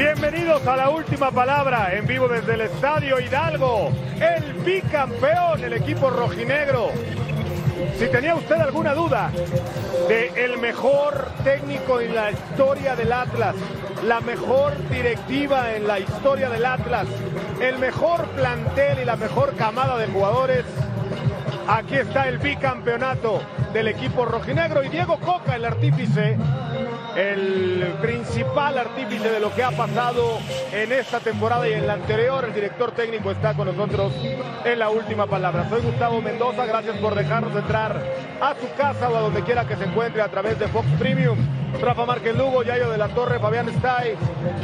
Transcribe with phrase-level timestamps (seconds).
[0.00, 3.92] Bienvenidos a la última palabra en vivo desde el Estadio Hidalgo.
[4.18, 6.88] El bicampeón, el equipo rojinegro.
[7.98, 9.30] Si tenía usted alguna duda
[10.08, 13.54] de el mejor técnico en la historia del Atlas,
[14.02, 17.06] la mejor directiva en la historia del Atlas,
[17.60, 20.64] el mejor plantel y la mejor camada de jugadores,
[21.76, 23.40] aquí está el bicampeonato
[23.72, 26.36] del equipo rojinegro y Diego Coca, el artífice
[27.16, 30.38] el principal artífice de lo que ha pasado
[30.72, 32.44] en esta temporada y en la anterior.
[32.44, 34.12] El director técnico está con nosotros
[34.64, 35.68] en la última palabra.
[35.68, 38.00] Soy Gustavo Mendoza, gracias por dejarnos entrar
[38.40, 41.38] a su casa o a donde quiera que se encuentre a través de Fox Premium.
[41.80, 44.14] Rafa Márquez Lugo, Yayo de la Torre, Fabián Stay,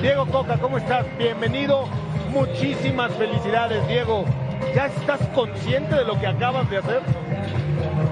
[0.01, 1.07] Diego Coca, ¿cómo estás?
[1.19, 1.89] Bienvenido.
[2.31, 4.25] Muchísimas felicidades, Diego.
[4.75, 7.01] ¿Ya estás consciente de lo que acabas de hacer?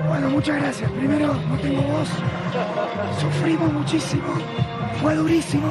[0.09, 0.91] Bueno, muchas gracias.
[0.93, 2.09] Primero, no tengo voz.
[3.21, 4.29] Sufrimos muchísimo.
[5.01, 5.69] Fue durísimo.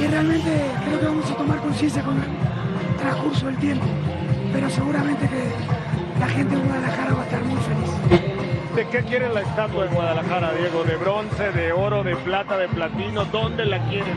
[0.00, 0.50] Y realmente
[0.84, 3.86] creo que vamos a tomar conciencia con el transcurso del tiempo.
[4.52, 8.27] Pero seguramente que la gente de Guadalajara va a estar muy feliz.
[8.78, 10.84] ¿De qué quieren la estatua de Guadalajara, Diego?
[10.84, 13.24] ¿De bronce, de oro, de plata, de platino?
[13.24, 14.14] ¿Dónde la quieren?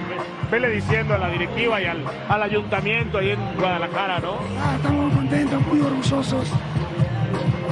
[0.52, 4.36] Vele diciendo a la directiva y al, al ayuntamiento ahí en Guadalajara, ¿no?
[4.64, 6.48] Ah, estamos muy contentos, muy orgullosos.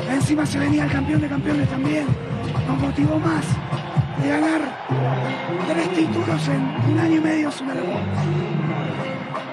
[0.09, 2.07] Encima se venía el campeón de campeones también.
[2.67, 3.45] Nos motivó más
[4.23, 4.61] de ganar
[5.67, 7.49] tres títulos en un año y medio.
[7.49, 7.99] Es una locura.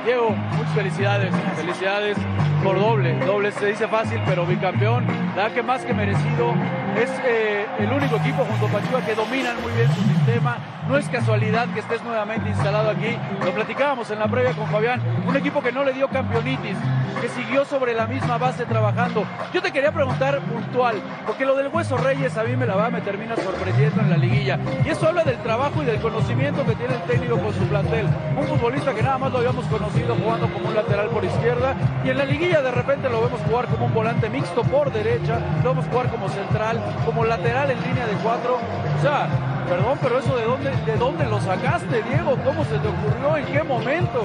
[0.07, 2.17] Diego, muchas felicidades, felicidades
[2.65, 3.15] por doble.
[3.27, 5.05] Doble se dice fácil, pero bicampeón,
[5.37, 6.55] verdad que más que merecido.
[6.97, 10.57] Es eh, el único equipo junto a Pachuca que dominan muy bien su sistema.
[10.89, 13.19] No es casualidad que estés nuevamente instalado aquí.
[13.45, 15.03] Lo platicábamos en la previa con Fabián.
[15.27, 16.77] Un equipo que no le dio campeonitis,
[17.21, 19.27] que siguió sobre la misma base trabajando.
[19.53, 22.89] Yo te quería preguntar puntual, porque lo del Hueso Reyes a mí me la va,
[22.89, 24.59] me termina sorprendiendo en la liguilla.
[24.85, 28.07] Y eso habla del trabajo y del conocimiento que tiene el técnico con su plantel.
[28.39, 31.75] Un futbolista que nada más lo habíamos conocido jugando como un lateral por izquierda
[32.05, 35.26] y en la liguilla de repente lo vemos jugar como un volante mixto por derecha,
[35.35, 38.59] lo vemos jugar como central, como lateral en línea de cuatro.
[38.99, 39.29] O sea,
[39.69, 43.47] perdón, pero eso de dónde, de dónde lo sacaste, Diego, cómo se te ocurrió, en
[43.47, 44.23] qué momento.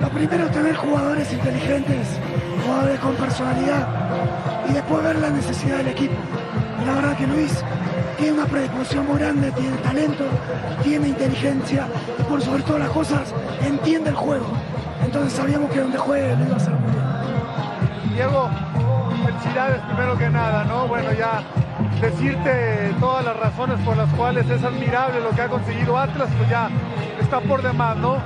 [0.00, 2.18] Lo primero es tener jugadores inteligentes,
[2.64, 3.86] jugadores con personalidad
[4.68, 6.14] y después ver la necesidad del equipo.
[6.82, 7.62] Y la verdad que Luis
[8.18, 10.24] tiene una predisposición muy grande, tiene talento,
[10.82, 11.86] tiene inteligencia
[12.18, 13.34] y por sobre todas las cosas
[13.64, 14.46] entiende el juego.
[15.04, 18.14] Entonces sabíamos que donde juegue lo iba a hacer muy bien.
[18.14, 18.50] Diego,
[19.22, 20.86] felicidades primero que nada, ¿no?
[20.86, 21.42] Bueno, ya
[22.00, 26.48] decirte todas las razones por las cuales es admirable lo que ha conseguido Atlas, pues
[26.50, 26.68] ya
[27.20, 28.16] está por demás, ¿no?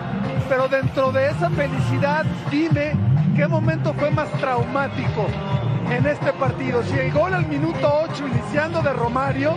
[0.49, 2.93] Pero dentro de esa felicidad, dime
[3.34, 5.27] qué momento fue más traumático
[5.91, 6.83] en este partido.
[6.84, 9.55] Si el gol al minuto 8 iniciando de Romario,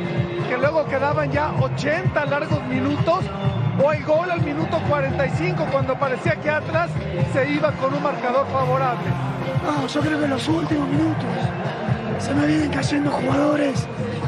[0.47, 3.23] que luego quedaban ya 80 largos minutos,
[3.83, 6.89] o el gol al minuto 45 cuando parecía que Atlas
[7.33, 9.07] se iba con un marcador favorable.
[9.63, 11.25] No, yo creo que en los últimos minutos
[12.19, 13.87] se me vienen cayendo jugadores.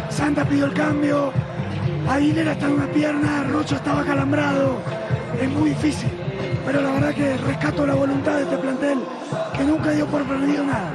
[0.10, 1.32] Santa pidió el cambio,
[2.10, 4.80] Aguilera está en una pierna, Rocha estaba calambrado.
[5.42, 6.10] Es muy difícil,
[6.66, 9.00] pero la verdad que rescato la voluntad de este plantel
[9.54, 10.90] que nunca dio por perdido nada.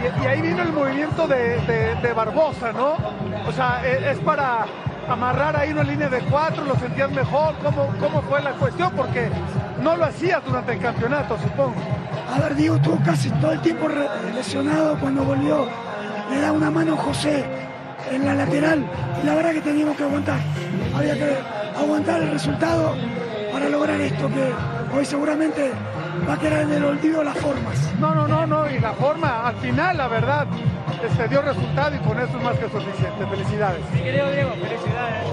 [0.00, 2.94] Y, y ahí vino el movimiento de, de- de Barbosa, ¿no?
[3.46, 4.66] O sea, e- es, para
[5.08, 8.92] amarrar ahí una línea de cuatro, lo sentías mejor, ¿cómo, cómo fue la cuestión?
[8.96, 9.28] Porque
[9.82, 11.74] no lo hacías durante el campeonato, supongo.
[12.32, 13.88] A ver, Diego estuvo casi todo el tiempo
[14.34, 15.66] lesionado cuando volvió.
[16.30, 17.44] Le da una mano a José
[18.10, 18.84] en la lateral
[19.22, 20.40] y la verdad que teníamos que aguantar.
[20.96, 21.36] Había que
[21.76, 22.94] aguantar el resultado
[23.52, 25.72] para lograr esto que hoy seguramente
[26.28, 27.76] va a quedar en el olvido las formas.
[27.98, 30.46] No, no, no, no, y la forma, al final, la verdad,
[31.06, 33.26] este, dio resultado y con eso es más que suficiente.
[33.28, 33.80] Felicidades.
[33.92, 35.24] Mi querido Diego, felicidades.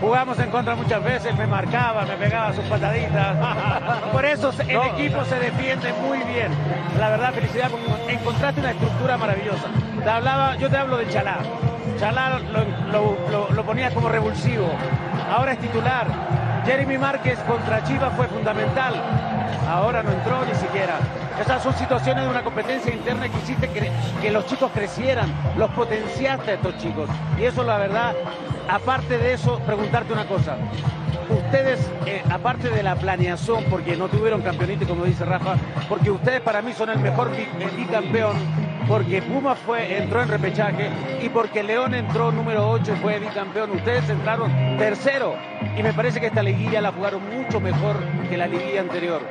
[0.00, 3.34] Jugamos en contra muchas veces, me marcaba, me pegaba sus pataditas.
[4.12, 4.84] Por eso el No.
[4.84, 6.52] equipo se defiende muy bien.
[6.98, 9.68] La verdad, felicidad, porque encontraste una estructura maravillosa.
[10.04, 11.38] Te hablaba, yo te hablo de Chalá.
[11.98, 12.60] Chalá lo,
[12.92, 14.68] lo- lo- lo ponía como revulsivo.
[15.34, 16.06] Ahora es titular.
[16.66, 18.94] Jeremy Márquez contra Chivas fue fundamental.
[19.68, 20.98] Ahora no entró ni siquiera.
[21.40, 23.90] Estas son situaciones de una competencia interna que hiciste que,
[24.20, 27.08] que los chicos crecieran, los potenciaste a estos chicos.
[27.38, 28.14] Y eso, la verdad,
[28.68, 30.56] aparte de eso, preguntarte una cosa.
[31.30, 35.54] ustedes, eh, aparte de la planeación, porque no tuvieron campeonito, como dice Rafa,
[35.88, 37.30] porque ustedes para mí son el mejor
[37.76, 38.36] bicampeón,
[38.88, 40.90] porque Puma fue, entró en repechaje
[41.22, 43.70] y porque León entró número 8 y fue bicampeón.
[43.72, 45.34] Ustedes entraron tercero
[45.76, 47.96] y me parece que esta liguilla la jugaron mucho mejor
[48.28, 49.22] que la liguilla anterior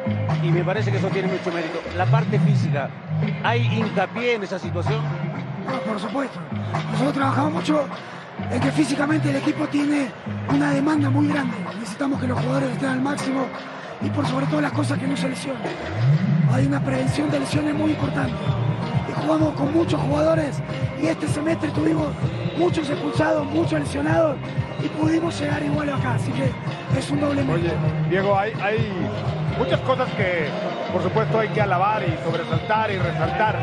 [0.43, 1.79] y me parece que eso tiene mucho mérito.
[1.95, 2.89] La parte física,
[3.43, 5.01] ¿hay hincapié en esa situación?
[5.87, 6.39] por supuesto.
[6.91, 7.85] Nosotros trabajamos mucho
[8.51, 10.11] en que físicamente el equipo tiene
[10.49, 11.55] una demanda muy grande.
[11.79, 13.45] Necesitamos que los jugadores estén al máximo
[14.01, 15.61] y por sobre todo las cosas que no se lesionen.
[16.51, 18.35] Hay una prevención de lesiones muy importante.
[19.25, 20.61] Jugamos con muchos jugadores
[21.01, 22.09] y este semestre tuvimos
[22.59, 24.37] muchos expulsados, muchos lesionados
[24.83, 26.13] y pudimos llegar igual acá.
[26.13, 26.51] Así que
[26.97, 27.71] es un doble Oye,
[28.07, 28.87] Diego, hay, hay
[29.57, 30.47] muchas cosas que
[30.93, 33.57] por supuesto hay que alabar y sobresaltar y resaltar.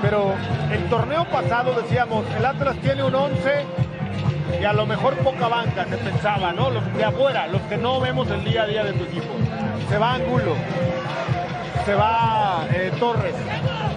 [0.00, 0.32] Pero
[0.72, 3.66] el torneo pasado decíamos, el Atlas tiene un 11
[4.58, 6.70] y a lo mejor poca banca se pensaba, ¿no?
[6.70, 9.34] Los de afuera, los que no vemos el día a día de tu equipo.
[9.90, 10.54] Se va Angulo,
[11.84, 13.34] se va eh, Torres,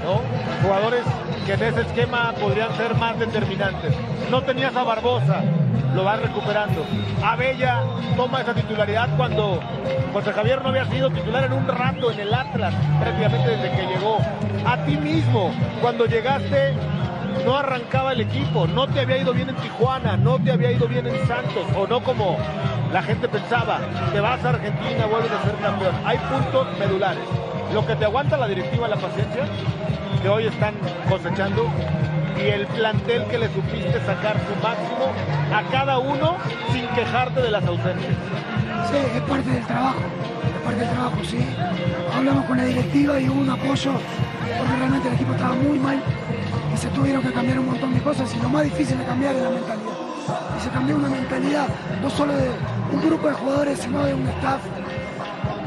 [0.03, 0.21] ¿no?
[0.63, 1.03] Jugadores
[1.45, 3.93] que en ese esquema podrían ser más determinantes.
[4.29, 5.41] No tenías a Barbosa,
[5.95, 6.85] lo va recuperando.
[7.23, 7.83] Abella
[8.15, 9.59] toma esa titularidad cuando
[10.13, 13.87] José Javier no había sido titular en un rato en el Atlas, prácticamente desde que
[13.87, 14.17] llegó.
[14.65, 15.51] A ti mismo,
[15.81, 16.73] cuando llegaste,
[17.45, 20.87] no arrancaba el equipo, no te había ido bien en Tijuana, no te había ido
[20.87, 22.37] bien en Santos, o no como
[22.91, 23.79] la gente pensaba,
[24.11, 25.95] te vas a Argentina, vuelves a ser campeón.
[26.05, 27.23] Hay puntos medulares.
[27.73, 29.43] Lo que te aguanta la directiva, la paciencia,
[30.21, 30.73] que hoy están
[31.09, 31.69] cosechando,
[32.37, 35.13] y el plantel que le supiste sacar su máximo
[35.53, 36.37] a cada uno
[36.71, 38.13] sin quejarte de las ausencias.
[38.89, 39.99] Sí, es parte del trabajo,
[40.55, 41.45] es parte del trabajo, sí.
[42.15, 43.91] Hablamos con la directiva y hubo un apoyo,
[44.57, 46.01] porque realmente el equipo estaba muy mal
[46.73, 49.35] y se tuvieron que cambiar un montón de cosas y lo más difícil de cambiar
[49.35, 49.91] es la mentalidad.
[50.57, 51.67] Y se cambió una mentalidad,
[52.01, 52.49] no solo de
[52.91, 54.61] un grupo de jugadores, sino de un staff,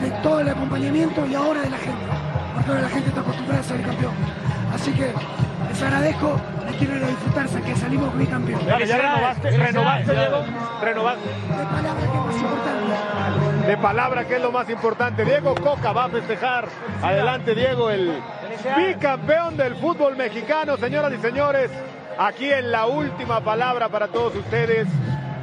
[0.01, 2.05] de todo el acompañamiento y ahora de la gente,
[2.55, 4.15] porque ahora la gente está acostumbrada a ser campeón.
[4.73, 5.13] Así que
[5.69, 6.41] les agradezco
[6.79, 8.61] quiero disfrutarse, que salimos bicampeón.
[8.61, 8.89] campeón.
[8.89, 10.45] ya renovaste, renovaste, Diego,
[10.83, 11.29] renovaste.
[11.29, 13.67] De palabra que es más importante.
[13.67, 15.25] De palabra que es lo más importante.
[15.25, 16.69] Diego Coca va a festejar.
[17.03, 18.23] Adelante, Diego, el
[18.77, 21.71] bicampeón del fútbol mexicano, señoras y señores.
[22.19, 24.87] Aquí en la última palabra para todos ustedes.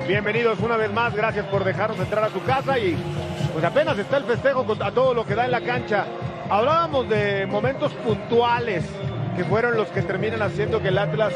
[0.07, 2.97] Bienvenidos una vez más, gracias por dejarnos entrar a su casa y
[3.53, 6.05] pues apenas está el festejo a todo lo que da en la cancha.
[6.49, 8.85] Hablábamos de momentos puntuales
[9.35, 11.33] que fueron los que terminan haciendo que el Atlas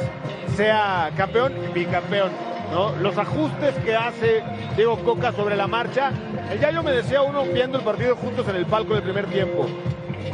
[0.56, 2.32] sea campeón y bicampeón.
[2.72, 2.96] ¿no?
[2.96, 4.44] Los ajustes que hace
[4.76, 6.12] Diego Coca sobre la marcha.
[6.52, 9.68] El Yayo me decía uno viendo el partido juntos en el palco del primer tiempo.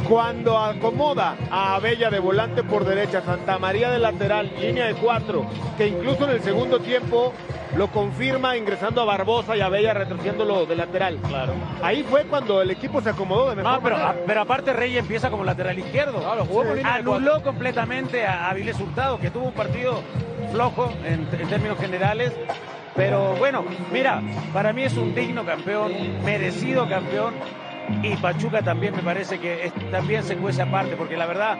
[0.08, 5.46] Cuando acomoda a Abella de volante por derecha, Santa María de lateral, línea de cuatro,
[5.76, 7.32] que incluso en el segundo tiempo
[7.76, 11.18] lo confirma ingresando a Barbosa y a Bella retrocediéndolo de lateral.
[11.26, 11.54] Claro.
[11.82, 13.96] Ahí fue cuando el equipo se acomodó de mejor no, pero,
[14.26, 16.18] pero aparte Rey empieza como lateral izquierdo.
[16.18, 20.02] Claro, jugó Anuló completamente a Avilés Hurtado, que tuvo un partido
[20.50, 22.32] flojo en, en términos generales.
[22.94, 24.20] Pero bueno, mira,
[24.52, 25.92] para mí es un digno campeón,
[26.24, 27.32] merecido campeón
[28.02, 31.58] y Pachuca también me parece que también se cuece aparte, porque la verdad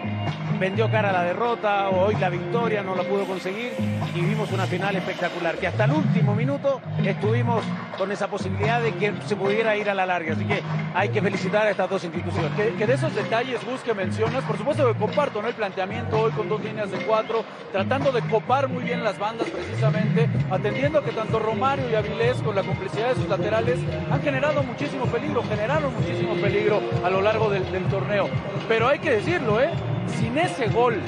[0.58, 3.72] vendió cara la derrota, hoy la victoria no la pudo conseguir
[4.14, 7.64] y vimos una final espectacular, que hasta el último minuto estuvimos
[7.98, 10.62] con esa posibilidad de que se pudiera ir a la larga, así que
[10.94, 12.52] hay que felicitar a estas dos instituciones.
[12.52, 16.48] Que, de esos detalles, Gus, que mencionas, por supuesto que comparto el planteamiento hoy con
[16.48, 21.38] dos líneas de cuatro, tratando de copar muy bien las bandas precisamente, atendiendo que tanto
[21.38, 26.11] Romario y Avilés con la complicidad de sus laterales han generado muchísimo peligro, generaron muchísimo
[26.40, 28.28] peligro a lo largo del, torneo.
[28.68, 29.70] Pero hay que decirlo, ¿eh?
[30.18, 31.00] Sin ese gol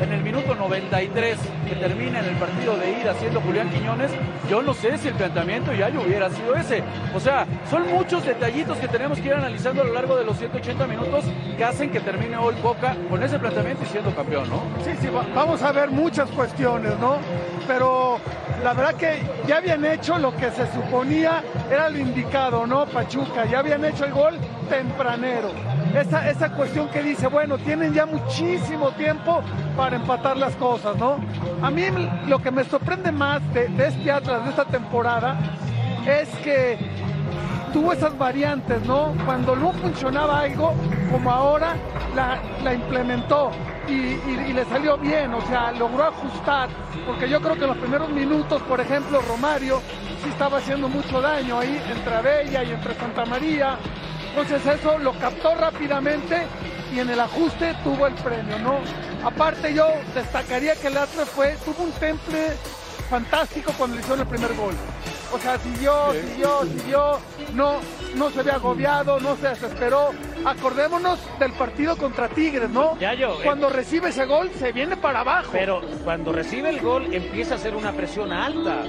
[0.00, 1.38] en el minuto 93
[1.68, 4.10] que termina en el partido de ida haciendo Julián Quiñones,
[4.48, 6.82] yo no sé si el planteamiento ya hubiera sido ese.
[7.14, 10.38] O sea, son muchos detallitos que tenemos que ir analizando a lo largo de los
[10.38, 11.24] 180 minutos
[11.56, 14.62] que hacen que termine hoy Boca con ese planteamiento y siendo campeón, ¿no?
[14.84, 17.18] Sí, sí, vamos a ver muchas cuestiones, ¿no?
[17.66, 18.18] Pero
[18.64, 22.86] la verdad que ya habían hecho lo que se suponía era lo indicado, ¿no?
[22.86, 24.34] Pachuca, ya habían hecho el gol
[24.70, 25.50] tempranero.
[25.94, 29.42] Esa, esa cuestión que dice, bueno, tienen ya muchísimo tiempo
[29.76, 31.18] para empatar las cosas, ¿no?
[31.60, 31.84] A mí
[32.28, 35.36] lo que me sorprende más de, este Atlas, de esta temporada,
[36.06, 36.78] es que
[37.72, 39.14] tuvo esas variantes, ¿no?
[39.26, 40.74] Cuando no funcionaba algo,
[41.10, 41.74] como ahora,
[42.14, 43.50] la, implementó
[43.88, 46.68] y, le salió bien, o sea, logró ajustar,
[47.06, 49.80] porque yo creo que en los primeros minutos, por ejemplo, Romario
[50.22, 53.76] sí estaba haciendo mucho daño ahí entre Abella y entre Santa María,
[54.30, 56.46] entonces eso lo captó rápidamente
[56.94, 58.78] y en el ajuste tuvo el premio, ¿no?
[59.24, 62.48] Aparte yo destacaría que el Atlas fue, tuvo un temple
[63.08, 64.74] fantástico cuando le hicieron el primer gol.
[65.32, 67.18] O sea, siguió, siguió, siguió,
[67.54, 67.74] no,
[68.16, 70.10] no se ve agobiado, no se desesperó.
[70.44, 72.98] Acordémonos del partido contra Tigres, ¿no?
[72.98, 73.44] Ya yo, eh.
[73.44, 75.50] Cuando recibe ese gol, se viene para abajo.
[75.52, 78.82] Pero cuando recibe el gol empieza a hacer una presión alta,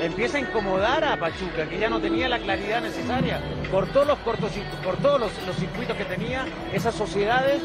[0.00, 3.40] empieza a incomodar a Pachuca, que ya no tenía la claridad necesaria.
[3.70, 4.50] Cortó los cortos,
[4.84, 7.60] cortó los, los circuitos que tenía, esas sociedades,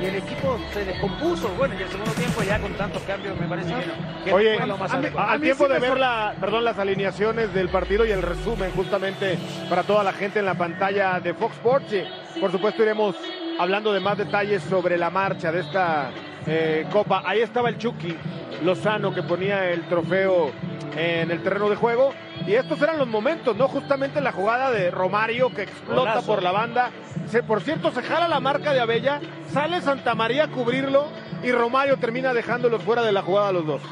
[0.00, 1.48] y el equipo se descompuso.
[1.56, 4.56] Bueno, y el segundo tiempo ya con tantos cambios me parece que no, que Oye,
[4.58, 5.30] fue lo más a- adecuado.
[5.30, 9.36] al tiempo de ver la, perdón, las alineaciones del partido y el resumen justamente
[9.68, 13.14] para toda la gente en la pantalla de Fox Sports, y por supuesto iremos
[13.58, 16.10] hablando de más detalles sobre la marcha de esta
[16.46, 17.22] eh, copa.
[17.26, 18.16] Ahí estaba el Chucky
[18.64, 20.52] Lozano que ponía el trofeo
[20.96, 22.14] en el terreno de juego
[22.46, 23.68] y estos eran los momentos, ¿no?
[23.68, 26.26] Justamente la jugada de Romario que explota Golazo.
[26.26, 26.90] por la banda.
[27.26, 29.20] Se, por cierto, se jala la marca de Abella,
[29.52, 31.08] sale Santa María a cubrirlo
[31.42, 33.82] y Romario termina dejándolos fuera de la jugada a los dos.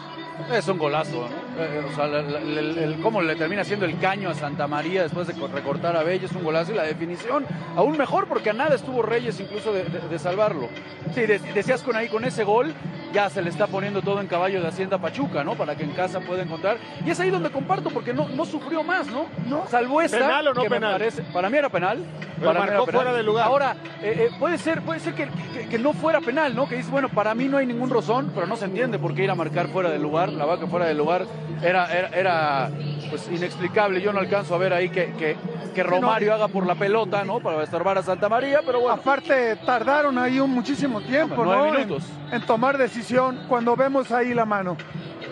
[0.52, 1.62] Es un golazo, ¿no?
[1.62, 5.34] Eh, o sea, el- cómo le termina haciendo el caño a Santa María después de
[5.34, 8.74] co- recortar a Bello es un golazo y la definición aún mejor porque a nada
[8.74, 10.68] estuvo Reyes incluso de, de- salvarlo.
[11.14, 12.72] Sí, de- decías con ahí, con ese gol
[13.14, 15.54] ya se le está poniendo todo en caballo de Hacienda Pachuca, ¿no?
[15.54, 16.76] Para que en casa pueda encontrar.
[17.06, 19.26] Y es ahí donde comparto porque no, no sufrió más, ¿no?
[19.46, 19.64] No.
[19.68, 20.18] Salvo esta.
[20.18, 20.92] ¿Penal o no que me penal?
[20.92, 21.98] parece- para mí era penal.
[22.34, 23.02] Pero para mí marcó era penal.
[23.02, 23.46] fuera de lugar.
[23.46, 26.68] Ahora, eh, eh, puede ser, puede ser que, que- que no fuera penal, ¿no?
[26.68, 29.22] Que dice, bueno, para mí no hay ningún rozón, pero no se entiende por qué
[29.24, 30.30] ir a marcar fuera del lugar.
[30.32, 31.24] La vaca fuera del lugar
[31.62, 32.70] era, era, era,
[33.10, 34.00] pues inexplicable.
[34.02, 35.36] Yo no alcanzo a ver ahí que, que,
[35.74, 37.38] que Romario haga por la pelota, ¿no?
[37.40, 38.94] Para estorbar a Santa María, pero bueno.
[38.94, 41.78] Aparte, tardaron ahí un muchísimo tiempo, Nueve ¿no?
[41.78, 42.02] Minutos.
[42.04, 44.76] En, tomar decisión cuando vemos ahí la mano.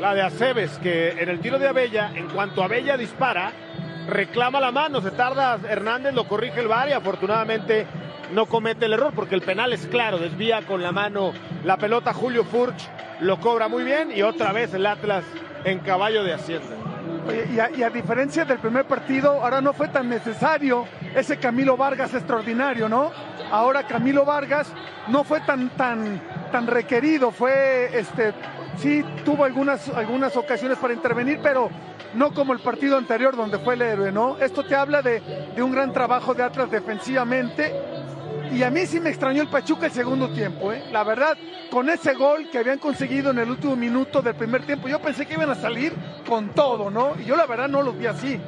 [0.00, 3.52] La de Aceves, que en el tiro de Abella, en cuanto Abella dispara,
[4.08, 7.86] reclama la mano, se tarda Hernández, lo corrige el VAR y afortunadamente
[8.32, 11.32] no comete el error porque el penal es claro, desvía con la mano
[11.64, 12.88] la pelota Julio Furch,
[13.20, 15.24] lo cobra muy bien y otra vez el Atlas
[15.64, 16.76] en caballo de Hacienda.
[17.28, 21.38] Oye, y, a, y a diferencia del primer partido, ahora no fue tan necesario ese
[21.38, 23.10] Camilo Vargas extraordinario, ¿no?
[23.50, 24.72] Ahora Camilo Vargas
[25.08, 28.32] no fue tan tan tan requerido, fue este
[28.76, 31.70] sí tuvo algunas algunas ocasiones para intervenir, pero
[32.14, 34.38] no como el partido anterior donde fue el héroe, ¿no?
[34.38, 35.20] Esto te habla de,
[35.54, 37.72] de un gran trabajo de Atlas defensivamente.
[38.52, 40.84] Y a mí sí me extrañó el Pachuca el segundo tiempo, ¿eh?
[40.92, 41.38] La verdad,
[41.70, 45.24] con ese gol que habían conseguido en el último minuto del primer tiempo, yo pensé
[45.24, 45.94] que iban a salir
[46.28, 47.14] con todo, ¿no?
[47.18, 48.38] Y yo la verdad no los vi así.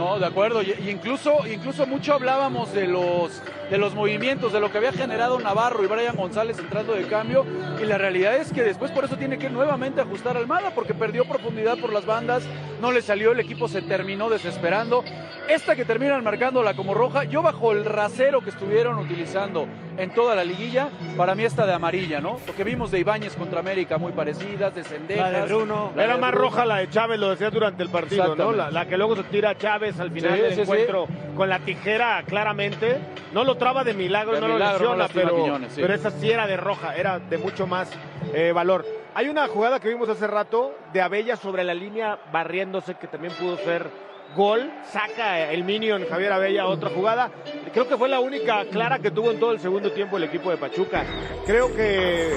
[0.00, 0.62] No, de acuerdo.
[0.62, 5.38] Y, incluso, incluso mucho hablábamos de los, de los movimientos, de lo que había generado
[5.38, 7.44] Navarro y Brian González entrando de cambio.
[7.78, 11.26] Y la realidad es que después por eso tiene que nuevamente ajustar Almada, porque perdió
[11.26, 12.44] profundidad por las bandas,
[12.80, 15.04] no le salió, el equipo se terminó desesperando.
[15.50, 19.66] Esta que terminan marcándola como roja, yo bajo el rasero que estuvieron utilizando
[20.00, 22.38] en toda la liguilla, para mí esta de amarilla, ¿no?
[22.46, 25.30] Lo que vimos de Ibáñez contra América, muy parecidas, de Sendejas.
[25.32, 25.92] La de Bruno.
[25.94, 26.44] la Era de más Bruno.
[26.48, 28.52] roja la de Chávez, lo decía durante el partido, ¿no?
[28.52, 30.60] La, la que luego se tira Chávez al final Sí, del sí, sí.
[30.62, 32.98] encuentro con la tijera claramente.
[33.32, 35.80] No lo traba de milagro, De no milagro, lo lesiona, pero, Quiñones, sí.
[35.80, 37.90] pero esa sí era de roja, era de mucho más
[38.34, 38.84] eh, valor.
[39.14, 43.32] Hay una jugada que vimos hace rato de Abella sobre la línea barriéndose que también
[43.34, 43.88] pudo ser
[44.34, 47.30] gol, saca el minion Javier Abella otra jugada.
[47.72, 50.50] Creo que fue la única clara que tuvo en todo el segundo tiempo el equipo
[50.50, 51.04] de Pachuca.
[51.46, 52.36] Creo que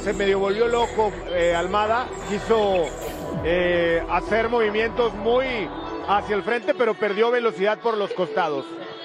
[0.00, 2.86] se medio volvió loco eh, Almada, quiso
[3.44, 5.46] eh, hacer movimientos muy
[6.08, 8.64] hacia el frente, pero perdió velocidad por los costados.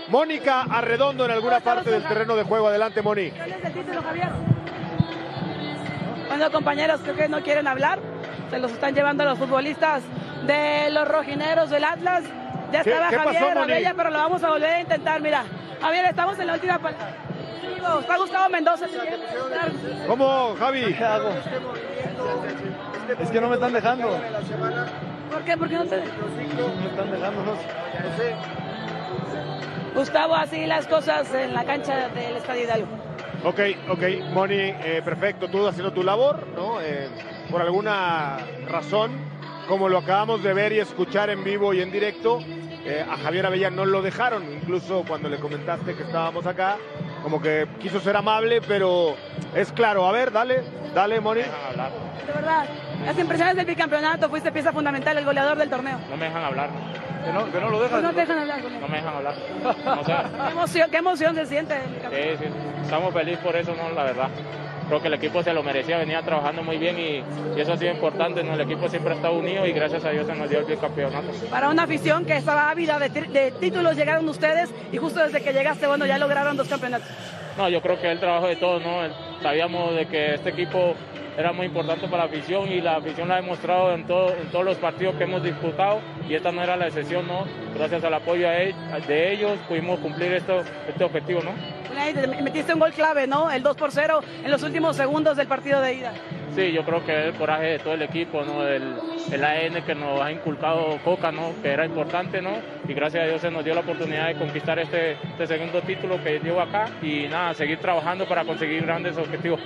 [0.10, 2.68] Mónica Arredondo en alguna parte del terreno de juego.
[2.68, 3.32] Adelante, Moni.
[6.28, 8.00] Bueno, compañeros, creo que no quieren hablar.
[8.50, 10.04] Se los están llevando los futbolistas
[10.46, 12.24] de los rojineros del Atlas.
[12.72, 13.72] Ya ¿Qué- estaba qué pasó, Javier Moni?
[13.74, 15.22] Abella, pero lo vamos a volver a intentar.
[15.22, 15.44] Mira,
[15.82, 17.08] Javier, estamos en la última palabra.
[18.02, 18.86] Está Gustavo Mendoza.
[20.08, 20.94] ¿Cómo, Javi?
[20.94, 21.30] ¿Qué hago?
[23.20, 24.10] Es que no me están dejando.
[25.32, 25.58] ¿Por qué?
[25.58, 26.04] ¿Por qué no te No
[26.82, 28.36] me están dejando, no sé.
[29.96, 32.88] Gustavo, así las cosas en la cancha del Estadio Hidalgo.
[33.44, 34.04] Ok, ok,
[34.34, 36.82] Moni, eh, perfecto, tú haciendo tu labor, ¿no?
[36.82, 37.08] Eh,
[37.50, 39.12] por alguna razón,
[39.68, 42.40] como lo acabamos de ver y escuchar en vivo y en directo,
[42.86, 46.78] eh, a Javier Avella no lo dejaron, incluso cuando le comentaste que estábamos acá,
[47.22, 49.16] como que quiso ser amable, pero
[49.56, 51.42] es claro, a ver, dale, dale, Moni.
[51.42, 52.66] De verdad,
[53.06, 55.98] las impresiones del bicampeonato, fuiste pieza fundamental, el goleador del torneo.
[56.10, 56.70] No me dejan hablar,
[57.26, 58.02] Que no, que no lo dejan.
[58.04, 58.82] no te dejan hablar con él.
[58.82, 59.36] no me dejan hablar.
[60.00, 62.52] O sea, ¿Qué emoción, qué emoción se siente el sí, sí,
[62.84, 64.30] estamos felices por eso, no, la verdad.
[64.88, 67.24] Creo que el equipo se lo merecía, venía trabajando muy bien y,
[67.58, 68.44] y eso ha sido importante.
[68.44, 68.54] ¿no?
[68.54, 71.28] El equipo siempre ha estado unido y gracias a Dios se nos dio el bicampeonato.
[71.52, 75.88] Para una afición que estaba ávida de, títulos, llegaron ustedes y justo desde que llegaste,
[75.88, 77.08] bueno, ya lograron dos campeonatos.
[77.58, 79.04] No, yo creo que el trabajo de todos, ¿no?
[79.04, 80.96] El- Sabíamos de que este equipo
[81.38, 84.50] era muy importante para la afición y la afición la ha demostrado en, todo, en
[84.50, 87.46] todos los partidos que hemos disputado y esta no era la excepción, ¿no?
[87.76, 91.52] Gracias al apoyo de ellos pudimos cumplir esto, este objetivo, ¿no?
[92.42, 93.52] Metiste un gol clave, ¿no?
[93.52, 96.14] El 2 por 0 en los últimos segundos del partido de ida.
[96.56, 98.68] Sí, yo creo que el coraje de todo el equipo, ¿no?
[98.68, 98.96] El,
[99.32, 101.54] el AN que nos ha inculcado Coca, ¿no?
[101.62, 102.52] Que era importante, ¿no?
[102.88, 106.24] Y gracias a Dios se nos dio la oportunidad de conquistar este, este segundo título
[106.24, 109.60] que llevo acá y nada, seguir trabajando para conseguir grandes objetivos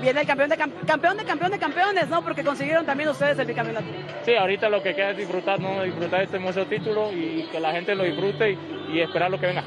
[0.00, 2.22] viene el campeón de campeón de campeón de campeones, ¿no?
[2.22, 3.86] Porque consiguieron también ustedes el bicampeonato.
[4.24, 5.82] Sí, ahorita lo que queda es disfrutar, ¿no?
[5.82, 8.58] Disfrutar este hermoso título y que la gente lo disfrute
[8.90, 9.64] y, esperar lo que venga.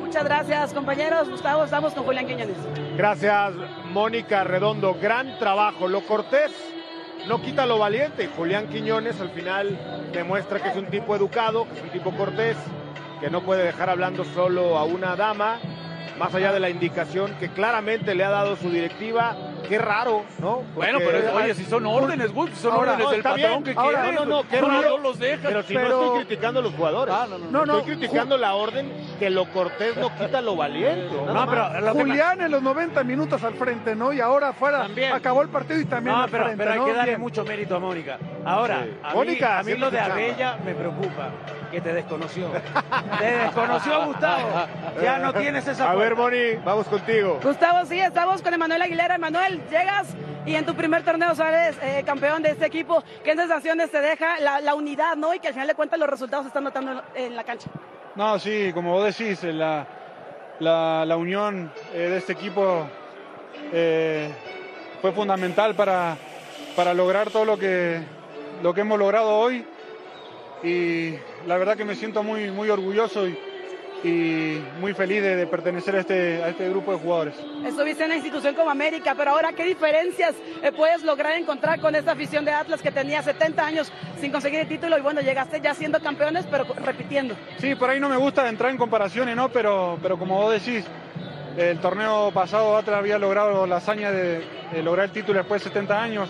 [0.00, 1.28] Muchas gracias, compañeros.
[1.28, 2.56] Gustavo, estamos con Julián Quiñones.
[2.96, 3.52] Gracias,
[3.92, 4.94] Mónica Redondo.
[4.94, 5.88] Gran trabajo.
[5.88, 6.52] Lo cortés
[7.26, 8.28] no quita lo valiente.
[8.28, 9.78] Julián Quiñones al final
[10.12, 12.56] demuestra que es un tipo educado, que es un tipo cortés,
[13.20, 15.58] que no puede dejar hablando solo a una dama,
[16.18, 19.36] más allá de la indicación que claramente le ha dado su directiva
[19.68, 20.62] qué raro, ¿no?
[20.74, 24.24] bueno, pero oye, si son órdenes, Gus, si son órdenes del patrón que quiere, no,
[24.24, 25.48] no, qué raro, no los deja.
[25.48, 27.14] Pero si no estoy criticando a los jugadores.
[27.16, 31.14] Ah, no, no, no, estoy criticando la orden que lo cortés no quita lo valiente.
[31.14, 34.12] No, pero Julián en los 90 minutos al frente, ¿no?
[34.12, 36.96] Y ahora fuera acabó el partido y también no, al pero, frente, pero hay que
[36.96, 38.18] darle mucho mérito a Mónica.
[38.44, 41.30] Ahora, a, Mónica, a mí lo de Abella me preocupa
[41.70, 42.50] que te desconoció.
[43.18, 44.48] te desconoció Gustavo.
[45.02, 45.90] Ya no tienes esa.
[45.90, 47.40] A ver, Moni, vamos contigo.
[47.42, 49.16] Gustavo, sí, estamos con Emanuel Aguilera.
[49.16, 50.08] Emanuel, llegas
[50.46, 53.02] y en tu primer torneo sales eh, campeón de este equipo.
[53.24, 55.34] ¿Qué sensaciones te deja la, unidad, no?
[55.34, 57.70] Y que al final de cuentas los resultados se están notando en la cancha.
[58.14, 59.86] No, sí, como vos decís, eh, la,
[60.60, 62.88] la, unión eh, de este equipo
[65.00, 66.16] fue fundamental para,
[66.74, 68.00] para lograr todo lo que,
[68.62, 69.64] lo que hemos logrado hoy.
[70.62, 71.14] Y
[71.46, 73.38] la verdad que me siento muy, muy orgulloso y,
[74.04, 77.34] y muy feliz de, pertenecer a este, a este grupo de jugadores.
[77.64, 81.94] Estuviste en la institución como América, pero ahora, ¿qué diferencias eh, puedes lograr encontrar con
[81.94, 85.60] esta afición de Atlas que tenía 70 años sin conseguir el título y bueno, llegaste
[85.60, 87.34] ya siendo campeones, pero repitiendo?
[87.58, 89.48] Sí, por ahí no me gusta entrar en comparaciones, ¿no?
[89.48, 90.84] Pero, pero como vos decís,
[91.56, 94.44] el torneo pasado Atlas había logrado la hazaña de,
[94.82, 96.28] lograr el título después de 70 años.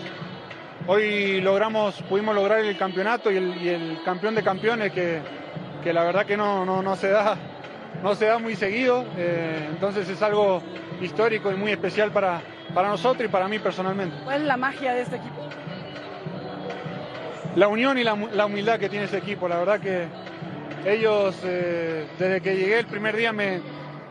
[0.91, 5.19] Hoy logramos, pudimos lograr el campeonato y el, campeón de campeones que,
[5.83, 7.37] que la verdad que no, no, no se da
[8.01, 10.63] no se da muy seguido, eh, entonces es algo
[10.99, 12.41] histórico y muy especial para,
[12.73, 14.15] para nosotros y para mí personalmente.
[14.23, 15.47] ¿Cuál es la magia de este equipo?
[17.55, 20.07] La unión y la, humildad que tiene este equipo, la verdad que
[20.89, 23.61] ellos eh, desde que llegué el primer día me,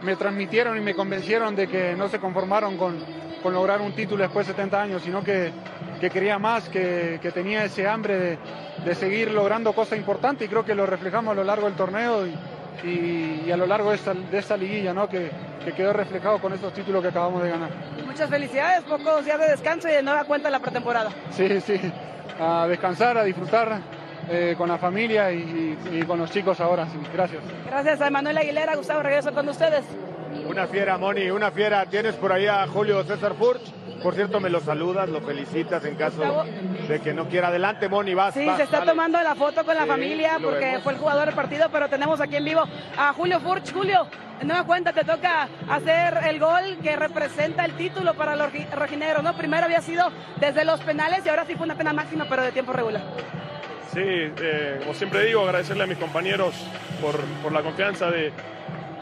[0.03, 3.05] me, transmitieron y me convencieron de que no se conformaron con,
[3.43, 5.51] con lograr un título después de 70 años, sino que,
[6.01, 8.39] que quería más, que, que, tenía ese hambre de,
[8.85, 12.27] de seguir logrando cosas importantes y creo que lo reflejamos a lo largo del torneo.
[12.27, 12.35] Y,
[12.85, 15.09] y, a lo largo de esta, de esta liguilla, ¿no?
[15.09, 15.31] Que,
[15.65, 17.71] que, quedó reflejado con estos títulos que acabamos de ganar.
[18.07, 21.11] Muchas felicidades, pocos días de descanso y de nueva cuenta la pretemporada.
[21.31, 21.81] Sí, sí,
[22.41, 23.81] a descansar, a disfrutar
[24.31, 27.43] eh, con la familia y, y, con los chicos ahora, sí, gracias.
[27.67, 29.85] Gracias a Manuel Aguilera, Gustavo, regreso con ustedes.
[30.47, 31.87] Una fiera, Moni, una fiera.
[31.87, 33.63] Tienes por ahí a Julio César Furch.
[34.03, 36.45] Por cierto, me lo saludas, lo felicitas en caso
[36.89, 37.49] de que no quiera.
[37.49, 38.35] Adelante, Moni, vas.
[38.35, 41.69] Sí, se está tomando la foto con la familia porque fue el jugador del partido,
[41.71, 42.63] pero tenemos aquí en vivo
[42.97, 43.73] a Julio Furch.
[43.73, 44.07] Julio,
[44.41, 49.23] en nueva cuenta te toca hacer el gol que representa el título para los rojinegros,
[49.23, 49.35] ¿no?
[49.35, 52.53] Primero había sido desde los penales y ahora sí fue una pena máxima, pero de
[52.53, 53.03] tiempo regular.
[53.93, 56.55] Sí, eh, como siempre digo, agradecerle a mis compañeros
[57.01, 58.33] por, por la confianza de,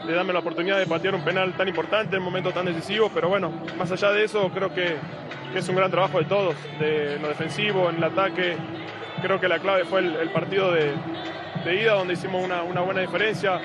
[0.07, 3.11] de darme la oportunidad de patear un penal tan importante en un momento tan decisivo,
[3.13, 4.95] pero bueno, más allá de eso creo que,
[5.53, 8.55] es un gran trabajo de todos, de lo defensivo, en el ataque,
[9.21, 10.93] creo que la clave fue el, partido de,
[11.65, 13.59] ida donde hicimos una, buena diferencia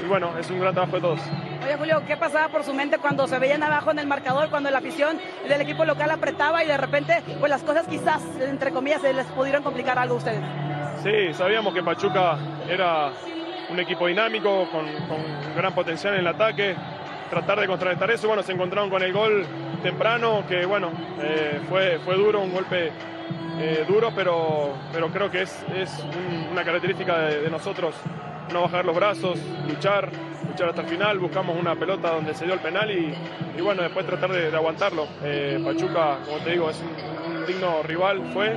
[0.00, 1.20] y bueno, es un gran trabajo de todos.
[1.64, 4.70] Oye Julio, ¿qué pasaba por su mente cuando se veían abajo en el marcador, cuando
[4.70, 9.02] la afición del equipo local apretaba y de repente pues las cosas quizás, entre comillas,
[9.02, 10.40] se les pudieron complicar algo a ustedes?
[11.02, 13.12] Sí, sabíamos que Pachuca era
[13.70, 14.86] un equipo dinámico, con,
[15.56, 16.74] gran potencial en el ataque,
[17.30, 18.28] tratar de contrarrestar eso.
[18.28, 19.44] Bueno, se encontraron con el gol
[19.82, 22.92] temprano, que bueno, eh, fue, fue duro, un golpe
[23.60, 26.04] eh, duro, pero, pero creo que es, es
[26.50, 27.94] una característica de, nosotros
[28.52, 30.10] no bajar los brazos, luchar,
[30.48, 33.14] luchar hasta el final, buscamos una pelota donde se dio el penal y,
[33.56, 35.08] y bueno, después tratar de, aguantarlo.
[35.24, 36.80] Eh, Pachuca, como te digo, es
[37.26, 38.56] un digno rival, fue,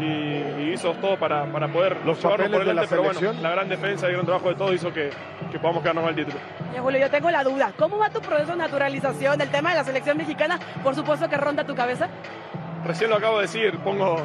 [0.00, 4.06] y, hizo todo para, para poder los papeles por delante, pero bueno, la gran defensa
[4.06, 5.10] y el gran trabajo de todo hizo que,
[5.50, 6.38] que podamos quedarnos el título.
[6.78, 9.40] Julio, yo tengo la duda, ¿cómo va tu proceso de naturalización?
[9.40, 12.08] El tema de la selección mexicana, por supuesto que ronda tu cabeza.
[12.84, 14.16] Recién lo acabo de decir, pongo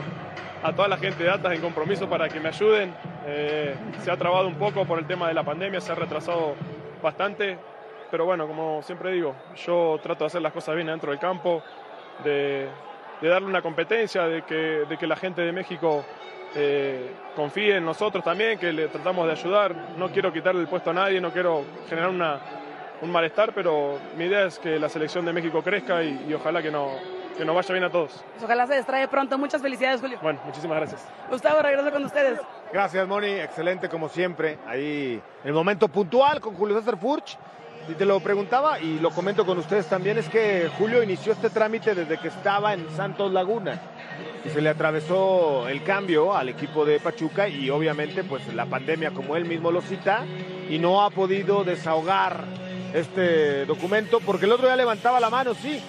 [0.63, 2.93] a toda la gente de Atas en compromiso para que me ayuden.
[3.27, 6.55] Eh, se ha trabado un poco por el tema de la pandemia, se ha retrasado
[7.03, 7.57] bastante,
[8.09, 11.61] pero bueno, como siempre digo, yo trato de hacer las cosas bien dentro del campo,
[12.23, 12.67] de,
[13.21, 16.05] darle una competencia, de que, de que la gente de México
[16.55, 19.75] eh, confíe en nosotros también, que le tratamos de ayudar.
[19.97, 22.39] No quiero quitarle el puesto a nadie, no quiero generar una,
[23.01, 26.71] un malestar, pero mi idea es que la selección de México crezca y, ojalá que,
[26.71, 26.91] no,
[27.37, 28.23] que nos vaya bien a todos.
[28.31, 29.37] Pues ojalá se distrae pronto.
[29.37, 30.17] Muchas felicidades, Julio.
[30.21, 31.07] Bueno, muchísimas gracias.
[31.29, 32.39] Gustavo, regreso con ustedes.
[32.71, 33.31] Gracias, Moni.
[33.31, 34.57] Excelente como siempre.
[34.65, 37.37] Ahí el momento puntual con Julio César Furch.
[37.87, 41.49] Y te lo preguntaba y lo comento con ustedes también, es que Julio inició este
[41.51, 43.79] trámite desde que estaba en Santos Laguna
[44.43, 49.11] y se le atravesó el cambio al equipo de Pachuca y obviamente pues la pandemia
[49.11, 50.23] como él mismo lo cita
[50.69, 52.45] y no ha podido desahogar
[52.93, 55.79] este documento porque el otro día levantaba la mano, sí,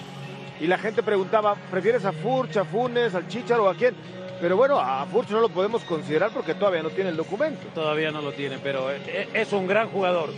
[0.61, 3.94] y la gente preguntaba, ¿prefieres a Furch, a Funes, al Chicharo o a quién?
[4.40, 7.66] Pero bueno, a Furch no lo podemos considerar porque todavía no tiene el documento.
[7.75, 10.31] Todavía no lo tiene, pero e, es un gran jugador.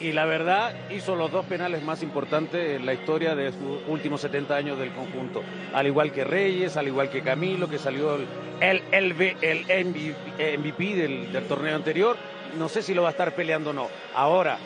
[0.00, 4.20] Y la verdad hizo los dos penales más importantes en la historia de sus últimos
[4.20, 5.42] 70 años del conjunto.
[5.72, 8.16] Al igual que Reyes, al igual que Camilo, que salió
[8.60, 12.16] el, el, el, MVP del, del torneo anterior.
[12.58, 13.88] No sé si lo va a estar peleando o no.
[14.14, 14.58] Ahora,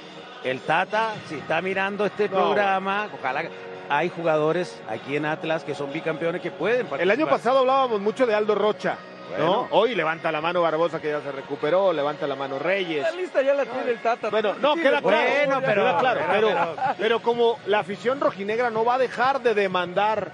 [0.44, 3.44] el Tata, si está mirando este programa, ojalá
[3.92, 7.02] hay jugadores aquí en Atlas que son bicampeones que pueden participar.
[7.02, 8.96] El año pasado hablábamos mucho de Aldo Rocha.
[9.38, 9.68] ¿No?
[9.70, 13.02] Hoy levanta la mano Barbosa que ya se recuperó, levanta la mano Reyes.
[13.02, 14.28] La lista ya la tiene el Tata.
[14.28, 15.62] Bueno, no, queda claro.
[15.64, 20.32] pero, claro, pero, pero, como la afición rojinegra no va a dejar de demandar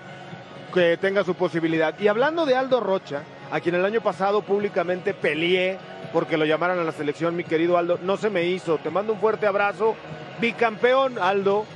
[0.74, 1.94] que tenga su posibilidad.
[2.00, 5.78] Y hablando de Aldo Rocha, a quien el año pasado públicamente peleé
[6.12, 8.78] porque lo llamaran a la selección, mi querido Aldo, no se me hizo.
[8.78, 9.94] Te mando un fuerte abrazo.
[10.40, 11.66] Bicampeón, Aldo,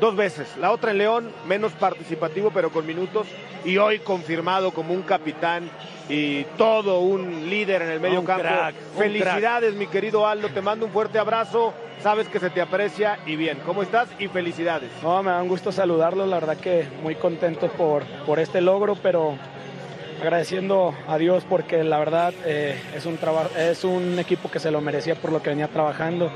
[0.00, 0.56] dos veces.
[0.58, 3.26] La otra en León, menos participativo, pero con minutos.
[3.64, 5.68] Y hoy confirmado como un capitán
[6.08, 8.48] y todo un líder en el medio campo.
[8.96, 10.48] felicidades, mi querido Aldo.
[10.48, 11.74] Te mando un fuerte abrazo.
[12.02, 13.58] Sabes que se te aprecia y bien.
[13.66, 14.08] ¿Cómo estás?
[14.18, 14.90] Y felicidades.
[15.02, 16.26] No, me da un gusto saludarlo.
[16.26, 19.36] La verdad que muy contento por, por este logro, pero
[20.20, 23.18] agradeciendo a Dios porque la verdad eh, es, un
[23.56, 26.30] es un equipo que se lo merecía por lo que venía trabajando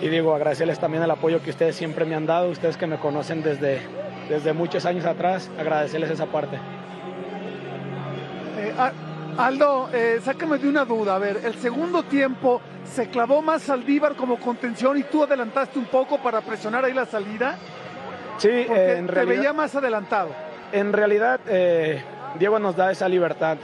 [0.00, 2.98] y digo, agradecerles también el apoyo que ustedes siempre me han dado, ustedes que me
[2.98, 3.80] conocen desde,
[4.28, 6.56] desde muchos años atrás, agradecerles esa parte.
[8.58, 8.72] Eh,
[9.38, 14.14] Aldo, eh, sácame de una duda, a ver, el segundo tiempo se clavó más Saldívar
[14.14, 17.56] como contención y tú adelantaste un poco para presionar ahí la salida.
[18.38, 19.14] Sí, en realidad.
[19.14, 20.30] Te veía más adelantado.
[20.72, 22.02] En realidad, eh,
[22.38, 23.56] Diego nos da esa libertad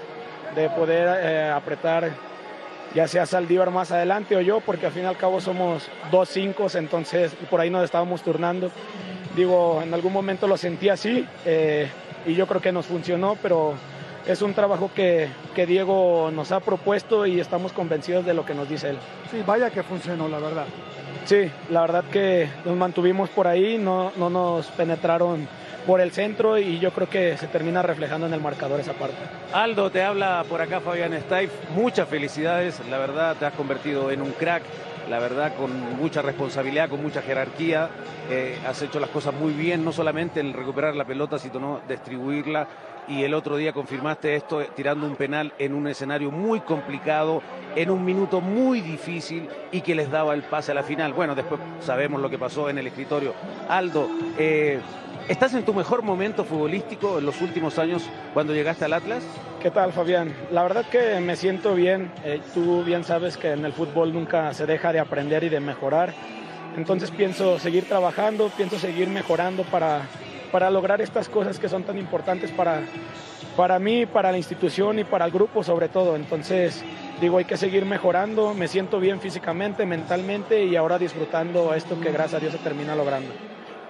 [0.55, 2.11] de poder eh, apretar
[2.95, 6.29] ya sea Saldívar más adelante o yo, porque al fin y al cabo somos dos
[6.29, 8.71] cinco, entonces por ahí nos estábamos turnando.
[9.37, 11.89] Digo, en algún momento lo sentí así eh,
[12.27, 13.75] y yo creo que nos funcionó, pero
[14.27, 18.55] es un trabajo que, que, Diego nos ha propuesto y estamos convencidos de lo que
[18.55, 18.99] nos dice él.
[19.31, 20.67] Sí, vaya que funcionó, la verdad.
[21.25, 25.49] Sí, la verdad que nos mantuvimos por ahí, no, no nos penetraron
[25.87, 29.17] por el centro y yo creo que se termina reflejando en el marcador esa parte.
[29.53, 34.23] Aldo, te habla por acá Fabián Staif, muchas felicidades, la verdad te has convertido en
[34.23, 34.63] un crack,
[35.11, 37.91] la verdad con mucha responsabilidad, con mucha jerarquía,
[38.31, 42.69] eh, has hecho las cosas muy bien, no solamente en recuperar la pelota, sino distribuirla
[43.09, 47.43] y el otro día confirmaste esto tirando un penal en un escenario muy complicado,
[47.75, 51.13] en un minuto muy difícil y que les daba el pase a la final.
[51.13, 53.35] Bueno, después sabemos lo que pasó en el escritorio.
[53.69, 54.81] Aldo, eh,
[55.29, 58.03] ¿Estás en tu mejor momento futbolístico en los últimos años
[58.35, 59.23] cuando llegaste al Atlas?
[59.61, 60.35] ¿Qué tal, Fabián?
[60.51, 62.11] La verdad que me siento bien.
[62.25, 65.61] Eh, tú bien sabes que en el fútbol nunca se deja de aprender y de
[65.61, 66.13] mejorar.
[66.77, 70.03] Entonces pienso seguir trabajando, pienso seguir mejorando para,
[70.51, 72.81] para lograr estas cosas que son tan importantes para,
[73.57, 76.17] para mí, para la institución y para el grupo sobre todo.
[76.17, 76.85] Entonces
[77.21, 78.55] digo, hay que seguir mejorando.
[78.55, 82.97] Me siento bien físicamente, mentalmente y ahora disfrutando esto que gracias a Dios se termina
[82.97, 83.31] logrando.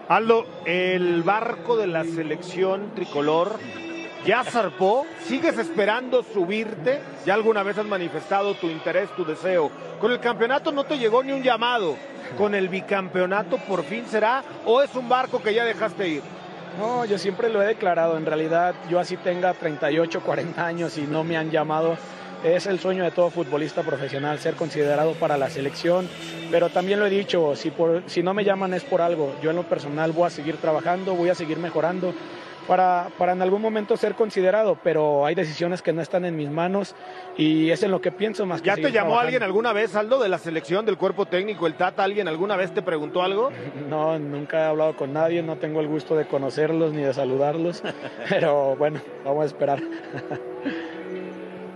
[0.09, 3.59] Aldo, el barco de la selección tricolor
[4.27, 9.71] ya zarpó, sigues esperando subirte, ya alguna vez has manifestado tu interés, tu deseo.
[10.01, 11.97] Con el campeonato no te llegó ni un llamado,
[12.37, 16.23] con el bicampeonato por fin será o es un barco que ya dejaste ir.
[16.79, 21.03] No, yo siempre lo he declarado, en realidad yo así tenga 38, 40 años y
[21.03, 21.97] no me han llamado
[22.45, 26.09] es el sueño de todo futbolista profesional ser considerado para la selección,
[26.51, 29.35] pero también lo he dicho, si, por, si no me llaman es por algo.
[29.43, 32.13] Yo en lo personal voy a seguir trabajando, voy a seguir mejorando
[32.67, 36.51] para, para en algún momento ser considerado, pero hay decisiones que no están en mis
[36.51, 36.95] manos
[37.37, 40.21] y es en lo que pienso más que ¿Ya te llamó alguien alguna vez, Aldo,
[40.21, 42.05] de la selección, del cuerpo técnico, el Tata?
[42.05, 43.51] ¿Alguien alguna vez te preguntó algo?
[43.89, 47.83] No, nunca he hablado con nadie, no tengo el gusto de conocerlos ni de saludarlos,
[48.29, 49.83] pero bueno, vamos a esperar.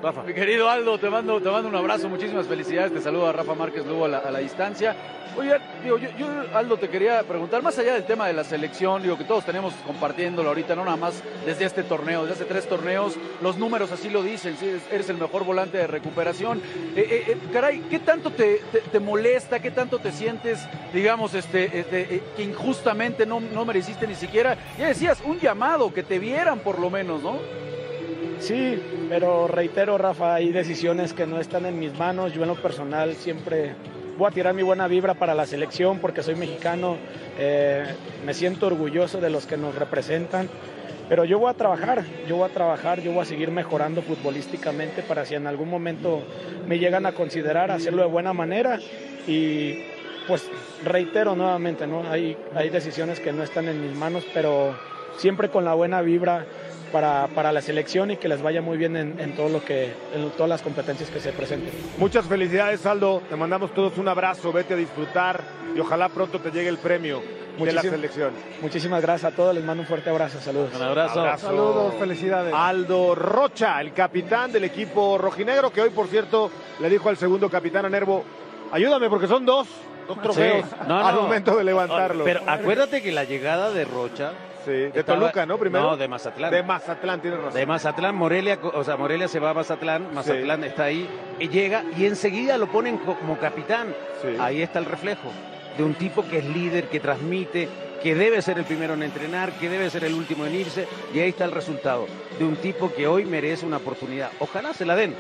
[0.07, 0.23] Rafa.
[0.23, 2.92] Mi querido Aldo, te mando, te mando un abrazo, muchísimas felicidades.
[2.92, 4.95] Te saluda Rafa Márquez Lugo a la, a distancia.
[5.37, 9.19] Oye, digo, yo, Aldo, te quería preguntar, más allá del tema de la selección, digo
[9.19, 13.16] que todos tenemos compartiéndolo ahorita, no nada más desde este torneo, desde hace tres torneos,
[13.42, 14.57] los números así lo dicen,
[14.92, 16.62] eres el mejor volante de recuperación.
[16.95, 20.61] Eh, eh, eh, caray, ¿qué tanto te, te, te, molesta, qué tanto te sientes,
[20.95, 26.05] digamos, este, este que injustamente no, no mereciste ni siquiera, ya decías, un llamado, que
[26.05, 27.40] te vieran por lo menos, ¿no?
[28.38, 32.33] Sí, pero reitero, Rafa, hay decisiones que no están en mis manos.
[32.33, 33.75] Yo en lo personal siempre
[34.18, 36.96] voy a tirar mi buena vibra para la selección porque soy mexicano,
[37.38, 37.85] eh,
[38.25, 40.49] me siento orgulloso de los que nos representan,
[41.09, 45.03] pero yo voy a trabajar, yo voy a trabajar, yo voy a seguir mejorando futbolísticamente
[45.03, 46.22] para si en algún momento
[46.66, 48.79] me llegan a considerar hacerlo de buena manera
[49.27, 49.85] y
[50.27, 50.51] pues
[50.85, 52.03] reitero nuevamente, ¿no?
[52.11, 54.75] Hay, hay decisiones que no están en mis manos, pero
[55.18, 56.46] siempre con la buena vibra
[56.96, 59.92] para, para, la selección y que les vaya muy bien en, en, todo lo que,
[60.14, 61.70] en todas las competencias que se presenten.
[61.98, 63.22] Muchas felicidades, Aldo.
[63.28, 64.50] Te mandamos todos un abrazo.
[64.50, 65.42] Vete a disfrutar
[65.74, 67.20] y ojalá pronto te llegue el premio
[67.59, 68.32] de la selección.
[68.62, 69.54] Muchísimas gracias a todos.
[69.54, 70.40] Les mando un fuerte abrazo.
[70.40, 70.70] Saludos.
[70.74, 71.20] Un abrazo.
[71.20, 71.48] abrazo.
[71.48, 72.54] Saludos, felicidades.
[72.54, 77.50] Aldo Rocha, el capitán del equipo rojinegro, que hoy, por cierto, le dijo al segundo
[77.50, 78.24] capitán a Nervo,
[78.72, 79.68] ayúdame porque son dos,
[80.09, 80.76] dos trofeos sí.
[80.88, 81.22] no, al no.
[81.24, 82.24] momento de levantarlo.
[82.24, 84.32] Pero acuérdate que la llegada de Rocha
[84.66, 85.59] Sí, de Estaba, Toluca, ¿no?
[85.59, 85.90] Primero.
[85.90, 86.50] No, de Mazatlán.
[86.50, 87.55] De Mazatlán, tienes razón.
[87.55, 90.66] De Mazatlán, Morelia, o sea, Morelia se va a Mazatlán, Mazatlán sí.
[90.66, 93.94] está ahí, y llega y enseguida lo ponen como capitán.
[94.20, 94.37] Sí.
[94.40, 95.31] Ahí está el reflejo
[95.79, 97.68] de un tipo que es líder, que transmite,
[98.02, 101.20] que debe ser el primero en entrenar, que debe ser el último en irse, y
[101.20, 104.33] ahí está el resultado de un tipo que hoy merece una oportunidad.
[104.40, 105.14] Ojalá se la den.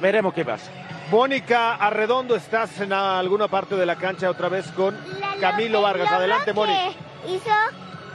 [0.00, 0.70] Veremos qué pasa.
[1.10, 4.96] Mónica Arredondo, estás en alguna parte de la cancha otra vez con
[5.40, 6.12] Camilo lo, Vargas.
[6.12, 6.92] Adelante, Mónica.
[7.26, 7.50] Hizo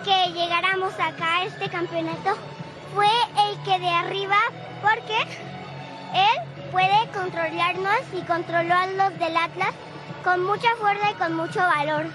[0.08, 2.38] que llegáramos acá a este campeonato
[2.96, 3.10] fue
[3.50, 4.38] el que de arriba,
[4.82, 5.18] porque
[6.14, 9.74] él puede controlarnos y controló a los del Atlas
[10.24, 12.06] con mucha fuerza y con mucho valor.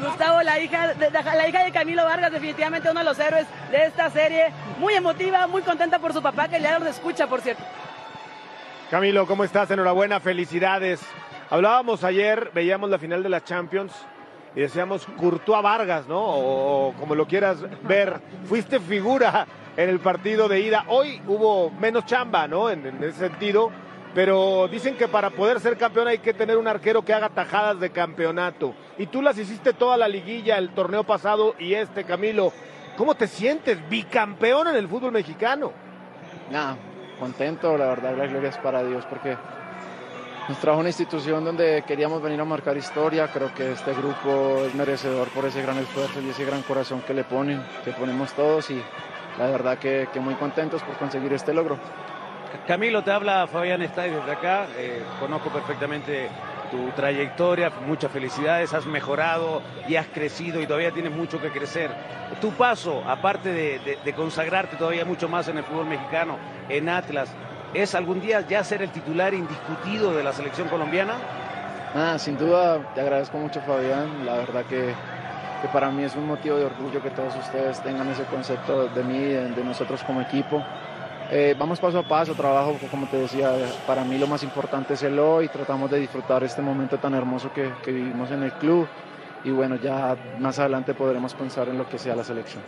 [0.00, 3.86] Gustavo, la hija, de, la hija de Camilo Vargas, definitivamente uno de los héroes de
[3.86, 4.52] esta serie.
[4.78, 7.64] Muy emotiva, muy contenta por su papá, que ya nos escucha, por cierto.
[8.92, 9.68] Camilo, ¿cómo estás?
[9.72, 11.00] Enhorabuena, felicidades.
[11.50, 13.92] Hablábamos ayer, veíamos la final de la Champions
[14.54, 16.20] y decíamos Courtois Vargas, ¿no?
[16.20, 20.84] O, como lo quieras ver, fuiste figura en el partido de ida.
[20.88, 22.70] Hoy hubo menos chamba, ¿no?
[22.70, 23.70] En, ese sentido,
[24.14, 27.78] pero dicen que para poder ser campeón hay que tener un arquero que haga tajadas
[27.78, 28.74] de campeonato.
[28.96, 32.52] Y tú las hiciste toda la liguilla, el torneo pasado y este, Camilo.
[32.96, 33.78] ¿Cómo te sientes?
[33.88, 35.72] Bicampeón en el fútbol mexicano.
[36.50, 36.76] Nada,
[37.20, 39.36] contento, la verdad, las glorias para Dios, porque
[40.48, 43.28] nos trajo una institución donde queríamos venir a marcar historia.
[43.28, 47.12] Creo que este grupo es merecedor por ese gran esfuerzo y ese gran corazón que
[47.12, 48.82] le ponen, que ponemos todos y
[49.38, 51.78] la verdad que, que muy contentos por conseguir este logro.
[52.66, 54.66] Camilo, te habla Fabián Stay desde acá.
[54.78, 56.30] Eh, conozco perfectamente
[56.70, 61.90] tu trayectoria, muchas felicidades, has mejorado y has crecido y todavía tienes mucho que crecer.
[62.40, 66.36] Tu paso, aparte de, de, de consagrarte todavía mucho más en el fútbol mexicano,
[66.68, 67.34] en Atlas,
[67.74, 71.14] ¿Es algún día ya ser el titular indiscutido de la selección colombiana?
[71.94, 74.94] Ah, sin duda, te agradezco mucho Fabián, la verdad que,
[75.72, 79.18] para mí es un motivo de orgullo que todos ustedes tengan ese concepto de mí,
[79.18, 80.62] de, de nosotros como equipo.
[81.30, 83.52] Eh, vamos paso a paso, trabajo, como te decía,
[83.86, 87.50] para mí lo más importante es el hoy, tratamos de disfrutar este momento tan hermoso
[87.52, 88.88] que vivimos en el club
[89.44, 92.62] y bueno, ya más adelante podremos pensar en lo que sea la selección.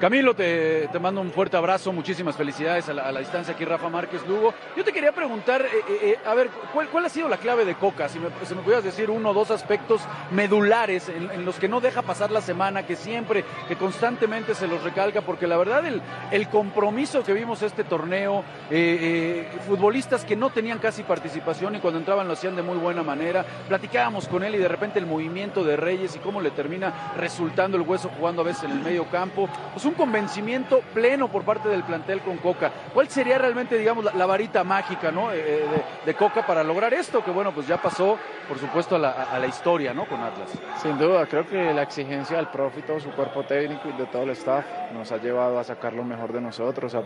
[0.00, 3.88] Camilo, te, te, mando un fuerte abrazo, muchísimas felicidades a la, a distancia aquí, Rafa
[3.88, 4.54] Márquez Lugo.
[4.76, 7.74] Yo te quería preguntar, eh, eh, a ver, ¿cuál, ¿cuál, ha sido la clave de
[7.74, 8.08] Coca?
[8.08, 11.80] Si me, si pudieras decir uno o dos aspectos medulares en, en, los que no
[11.80, 16.00] deja pasar la semana, que siempre, que constantemente se los recalca, porque la verdad el,
[16.30, 21.98] el compromiso que vimos este torneo, eh, futbolistas que no tenían casi participación y cuando
[21.98, 25.64] entraban lo hacían de muy buena manera, platicábamos con él y de repente el movimiento
[25.64, 29.04] de Reyes y cómo le termina resultando el hueso jugando a veces en el medio
[29.06, 29.48] campo.
[29.72, 32.70] Pues un convencimiento pleno por parte del plantel con Coca.
[32.92, 35.32] ¿Cuál sería realmente, digamos, la, varita mágica, ¿no?
[35.32, 37.24] Eh, de, de, Coca para lograr esto?
[37.24, 40.06] Que bueno, pues ya pasó, por supuesto, a la, historia, ¿no?
[40.06, 40.50] Con Atlas.
[40.82, 44.22] Sin duda, creo que la exigencia del profe todo su cuerpo técnico y de todo
[44.22, 47.02] el staff nos ha llevado a sacar lo mejor de nosotros, a,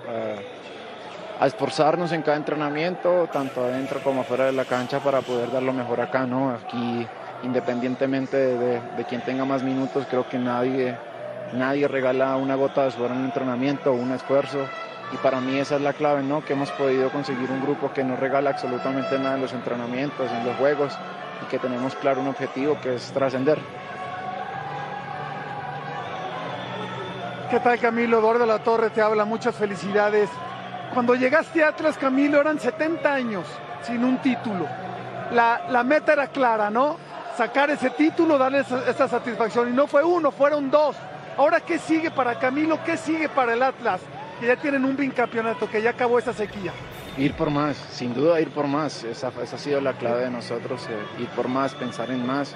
[1.46, 5.72] esforzarnos en cada entrenamiento, tanto adentro como afuera de la cancha, para poder dar lo
[5.72, 6.50] mejor acá, ¿no?
[6.50, 7.06] Aquí,
[7.42, 10.96] independientemente de, de, de quien tenga más minutos, creo que nadie
[11.52, 14.66] nadie regala una gota de sudor en un entrenamiento o un esfuerzo.
[15.12, 16.44] Y para mí esa es la clave, ¿no?
[16.44, 20.46] Que hemos podido conseguir un grupo que no regala absolutamente nada en los entrenamientos, en
[20.46, 20.96] los juegos,
[21.42, 23.58] y que tenemos claro un objetivo que es trascender.
[27.50, 28.18] ¿Qué tal Camilo?
[28.18, 30.30] Eduardo La Torre te habla, muchas felicidades.
[30.94, 33.46] Cuando llegaste a Atlas, Camilo, eran 70 años
[33.82, 34.66] sin un título.
[35.32, 36.96] La, la meta era clara, ¿no?
[37.36, 39.68] Sacar ese título, darle esa, esa satisfacción.
[39.68, 40.96] Y no fue uno, fueron dos.
[41.36, 42.78] Ahora, ¿qué sigue para Camilo?
[42.84, 44.00] ¿Qué sigue para el Atlas?
[44.40, 46.72] Que ya tienen un bicampeonato, que ya acabó esa sequía.
[47.16, 49.04] Ir por más, sin duda ir por más.
[49.04, 52.54] Esa, ha sido la clave de nosotros, eh, ir por más, pensar en más.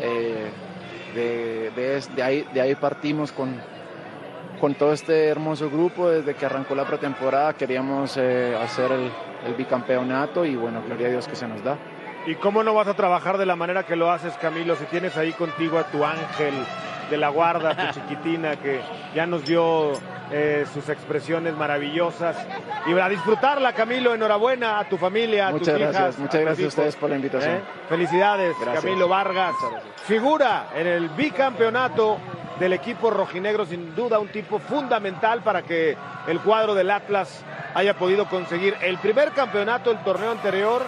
[0.00, 0.50] Eh,
[1.14, 3.60] de ahí partimos con,
[4.60, 6.08] con todo este hermoso grupo.
[6.08, 9.10] Desde que arrancó la pretemporada queríamos eh, hacer el,
[9.46, 11.76] el bicampeonato y bueno, gloria a Dios que se nos da.
[12.28, 15.16] ¿Y cómo no vas a trabajar de la manera que lo haces, Camilo, si tienes
[15.16, 16.52] ahí contigo a tu ángel
[17.08, 18.82] de la guarda, tu chiquitina, que
[19.14, 19.92] ya nos dio
[20.30, 22.36] eh, sus expresiones maravillosas?
[22.86, 26.18] Y a disfrutarla, Camilo, enhorabuena a tu familia, a muchas tus gracias, hijas.
[26.18, 27.54] Muchas gracias a ustedes por la invitación.
[27.54, 27.60] ¿Eh?
[27.88, 28.84] Felicidades, Gracias.
[28.84, 29.54] Camilo Vargas.
[30.04, 32.18] Figura en el bicampeonato
[32.60, 37.42] del equipo rojinegro, sin duda un tipo fundamental para que el cuadro del Atlas
[37.74, 40.82] haya podido conseguir el primer campeonato del torneo anterior,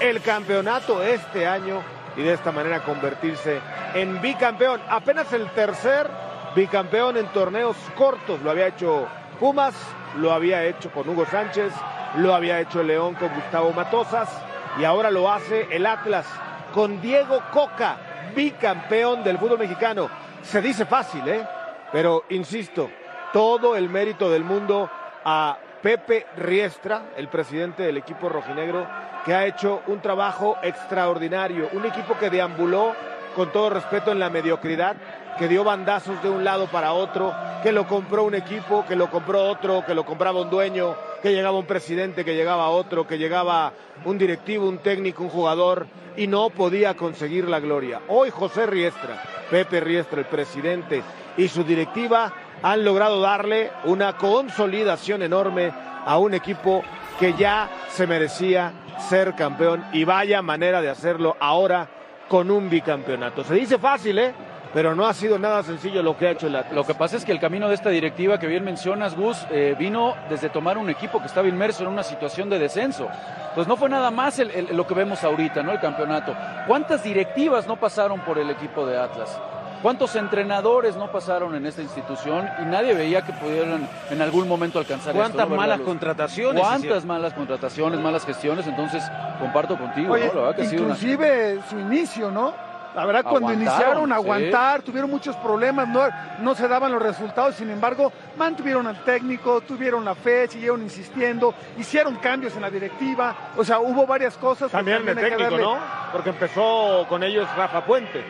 [0.00, 1.82] el campeonato este año
[2.16, 3.60] y de esta manera convertirse
[3.94, 4.80] en bicampeón.
[4.88, 6.08] Apenas el tercer
[6.54, 8.40] bicampeón en torneos cortos.
[8.42, 9.06] Lo había hecho
[9.38, 9.74] Pumas,
[10.16, 11.72] lo había hecho con Hugo Sánchez,
[12.16, 14.30] lo había hecho León con Gustavo Matosas
[14.78, 16.26] y ahora lo hace el Atlas
[16.72, 17.96] con Diego Coca,
[18.34, 20.08] bicampeón del fútbol mexicano.
[20.42, 21.46] Se dice fácil, ¿eh?
[21.92, 22.90] Pero insisto,
[23.32, 24.90] todo el mérito del mundo
[25.24, 28.88] a Pepe Riestra, el presidente del equipo rojinegro,
[29.24, 32.92] que ha hecho un trabajo extraordinario, un equipo que deambuló
[33.36, 34.96] con todo respeto en la mediocridad,
[35.38, 39.08] que dio bandazos de un lado para otro, que lo compró un equipo, que lo
[39.08, 43.16] compró otro, que lo compraba un dueño, que llegaba un presidente, que llegaba otro, que
[43.16, 43.72] llegaba
[44.04, 48.00] un directivo, un técnico, un jugador, y no podía conseguir la gloria.
[48.08, 49.22] Hoy José Riestra,
[49.52, 51.04] Pepe Riestra, el presidente,
[51.36, 52.32] y su directiva
[52.66, 55.72] han logrado darle una consolidación enorme
[56.04, 56.82] a un equipo
[57.20, 58.72] que ya se merecía
[59.08, 61.86] ser campeón y vaya manera de hacerlo ahora
[62.28, 63.44] con un bicampeonato.
[63.44, 64.34] Se dice fácil, ¿eh?
[64.74, 66.74] Pero no ha sido nada sencillo lo que ha hecho el Atlas.
[66.74, 69.76] Lo que pasa es que el camino de esta directiva que bien mencionas, Gus, eh,
[69.78, 73.06] vino desde tomar un equipo que estaba inmerso en una situación de descenso.
[73.54, 75.70] Pues no fue nada más lo que vemos ahorita, ¿no?
[75.70, 76.34] El campeonato.
[76.66, 79.40] ¿Cuántas directivas no pasaron por el equipo de Atlas?
[79.86, 84.80] ¿Cuántos entrenadores no pasaron en esta institución y nadie veía que pudieran en algún momento
[84.80, 85.48] alcanzar ¿Cuántas esto?
[85.50, 85.86] ¿no, malas Luz?
[85.86, 87.06] contrataciones ¿Cuántas hicieron?
[87.06, 88.66] malas contrataciones, malas gestiones?
[88.66, 89.04] Entonces,
[89.38, 90.34] comparto contigo, Oye, ¿no?
[90.34, 92.52] La verdad que ha sido una- inclusive su inicio, ¿no?
[92.96, 94.12] La verdad, cuando iniciaron, sí.
[94.12, 96.00] aguantar, tuvieron muchos problemas, no,
[96.40, 101.54] no se daban los resultados, sin embargo, mantuvieron al técnico, tuvieron la fe, siguieron insistiendo,
[101.78, 104.68] hicieron cambios en la directiva, o sea, hubo varias cosas.
[104.68, 105.76] que También el hay que técnico, darle- ¿no?
[106.10, 108.24] Porque empezó con ellos Rafa Puente,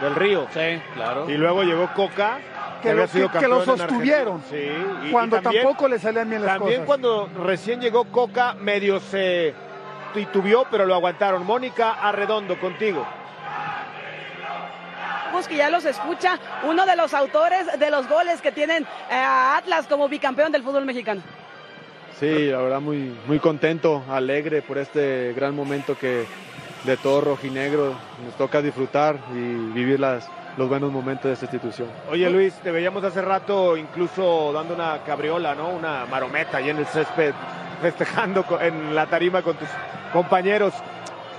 [0.00, 0.46] del Río.
[0.52, 1.28] Sí, claro.
[1.30, 2.38] Y luego llegó Coca,
[2.82, 4.42] Que había lo- sido que- que lo sostuvieron.
[4.50, 6.86] Sí, y- y cuando también- tampoco le salían bien las También cosas.
[6.86, 9.54] cuando recién llegó Coca, medio se
[10.14, 11.44] titubeó, pero lo aguantaron.
[11.44, 13.06] Mónica Arredondo, contigo.
[15.50, 19.58] Que ya los escucha, uno de los autores de los goles que tienen eh, a
[19.58, 21.20] Atlas como bicampeón del fútbol mexicano.
[22.18, 26.24] Sí, la verdad muy, muy contento, alegre por este gran momento que
[26.86, 27.94] de todo rojinegro
[28.24, 31.88] nos toca disfrutar y vivir las, los buenos momentos de esta institución.
[32.10, 35.68] Oye Luis, te veíamos hace rato incluso dando una cabriola, ¿no?
[35.70, 37.34] Una marometa ahí en el césped,
[37.82, 39.68] festejando en la tarima con tus
[40.12, 40.72] compañeros.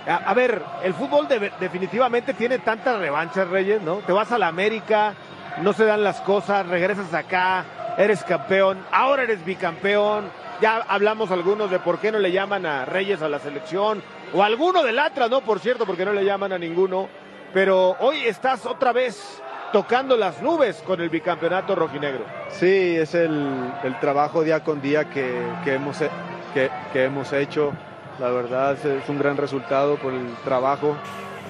[0.08, 3.98] A, a ver, el fútbol de- definitivamente tiene tantas revanchas, Reyes, ¿no?
[3.98, 5.14] Te vas a la América,
[5.62, 7.64] no se dan las cosas, regresas acá,
[7.98, 10.26] eres campeón, ahora eres bicampeón.
[10.62, 14.02] Ya hablamos algunos de por qué no le llaman a Reyes a la selección,
[14.34, 15.42] o alguno del Atlas, ¿no?
[15.42, 17.08] Por cierto, porque no le llaman a ninguno.
[17.54, 22.26] Pero hoy estás otra vez tocando las nubes con el bicampeonato rojinegro.
[22.50, 26.10] Sí, es el, el trabajo día con día que, que hemos, he-
[26.54, 27.72] que, que hemos hecho.
[28.20, 30.96] La verdad es, un gran resultado por el trabajo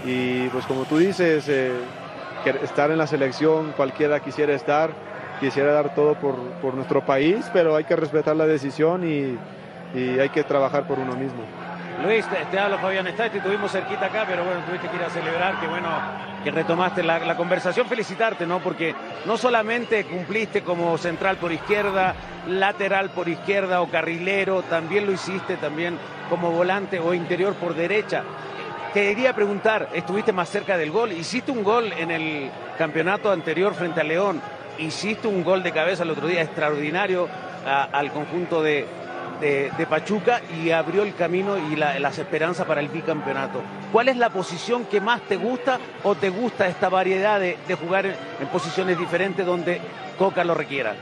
[0.06, 1.72] y pues como tú dices, eh,
[2.62, 4.92] estar en la selección cualquiera quisiera estar,
[5.40, 9.38] quisiera dar todo por, por nuestro país, pero hay que respetar la decisión y,
[9.98, 11.44] y hay que trabajar por uno mismo.
[12.04, 15.02] Luis, te, te habla Fabián Está, te tuvimos cerquita acá, pero bueno, tuviste que ir
[15.02, 15.90] a celebrar, que bueno,
[16.44, 17.88] que retomaste la, la conversación.
[17.88, 18.60] Felicitarte, ¿no?
[18.60, 18.94] Porque
[19.26, 22.14] no solamente cumpliste como central por izquierda,
[22.48, 25.98] lateral por izquierda o carrilero, también lo hiciste también
[26.30, 28.24] como volante o interior por derecha.
[28.94, 33.74] Te quería preguntar, estuviste más cerca del gol, hiciste un gol en el campeonato anterior
[33.74, 34.40] frente a León,
[34.80, 37.28] hiciste un gol de cabeza el otro día extraordinario
[37.66, 38.86] al conjunto de,
[39.90, 43.62] Pachuca y abrió el camino y la- las esperanzas para el bicampeonato.
[43.92, 48.06] ¿Cuál es la posición que más te gusta o te gusta esta variedad de, jugar
[48.08, 49.80] en, en posiciones diferentes donde
[50.18, 50.96] Coca lo requiera?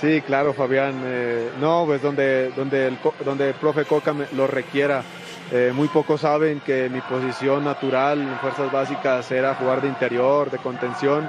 [0.00, 1.00] Sí, claro, Fabián.
[1.04, 5.02] Eh, no, pues donde, donde, el, donde el profe Coca lo requiera.
[5.50, 10.50] Eh, muy pocos saben que mi posición natural en fuerzas básicas era jugar de interior,
[10.50, 11.28] de contención.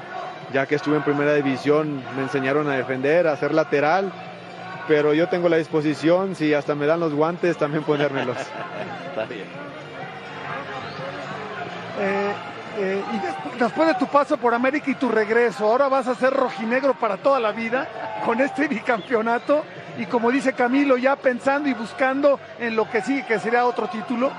[0.54, 4.12] Ya que estuve en primera división, me enseñaron a defender, a ser lateral.
[4.88, 8.38] Pero yo tengo la disposición, si hasta me dan los guantes, también ponérmelos.
[9.10, 9.46] Está bien.
[12.00, 12.32] Eh,
[12.78, 16.34] eh, y después de tu paso por América y tu regreso, ahora vas a ser
[16.34, 17.88] rojinegro para toda la vida
[18.26, 19.64] con este bicampeonato
[19.98, 23.88] y como dice Camilo, ya pensando y buscando en lo que sigue, que sería otro
[23.88, 24.32] título.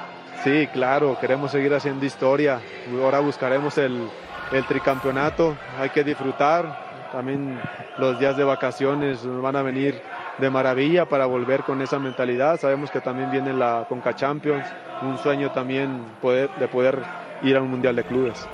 [0.45, 2.61] Sí, claro, queremos seguir haciendo historia.
[3.03, 4.09] Ahora buscaremos el,
[4.53, 6.87] el tricampeonato, hay que disfrutar.
[7.13, 7.61] También
[7.99, 10.01] los días de vacaciones van a venir
[10.39, 12.61] de maravilla para volver con esa mentalidad.
[12.61, 14.67] Sabemos que también viene la Conca Champions,
[15.03, 17.03] un sueño también poder, de poder
[17.43, 18.47] ir a un Mundial de Clubes.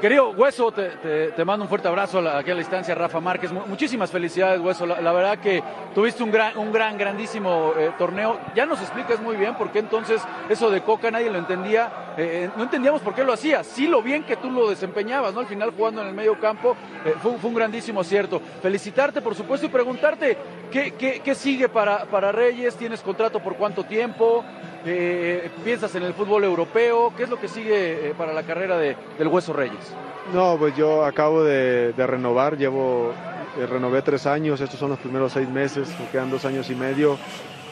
[0.00, 3.52] Querido Hueso, te, mando un fuerte abrazo aquí a la distancia, Rafa Márquez.
[3.52, 4.86] Muchísimas felicidades, Hueso.
[4.86, 5.62] La, verdad que
[5.94, 8.38] tuviste un gran, un gran grandísimo eh, torneo.
[8.54, 12.14] Ya nos explicas muy bien por qué entonces eso de Coca nadie lo entendía.
[12.16, 13.62] Eh, no entendíamos por qué lo hacía.
[13.64, 15.40] Sí, lo bien que tú lo desempeñabas, ¿no?
[15.40, 18.40] Al final jugando en el medio campo eh, fue, un grandísimo acierto.
[18.62, 20.36] Felicitarte, por supuesto, y preguntarte
[20.72, 22.74] qué, qué, sigue para, para Reyes.
[22.76, 24.44] ¿Tienes contrato por cuánto tiempo?
[24.84, 27.12] Eh, ¿Piensas en el fútbol europeo?
[27.16, 29.94] ¿Qué es lo que sigue eh, para la carrera de, del Hueso Reyes?
[30.32, 33.12] No, pues yo acabo de, renovar, llevo,
[33.60, 36.74] eh, renové tres años, estos son los primeros seis meses, me quedan dos años y
[36.74, 37.18] medio.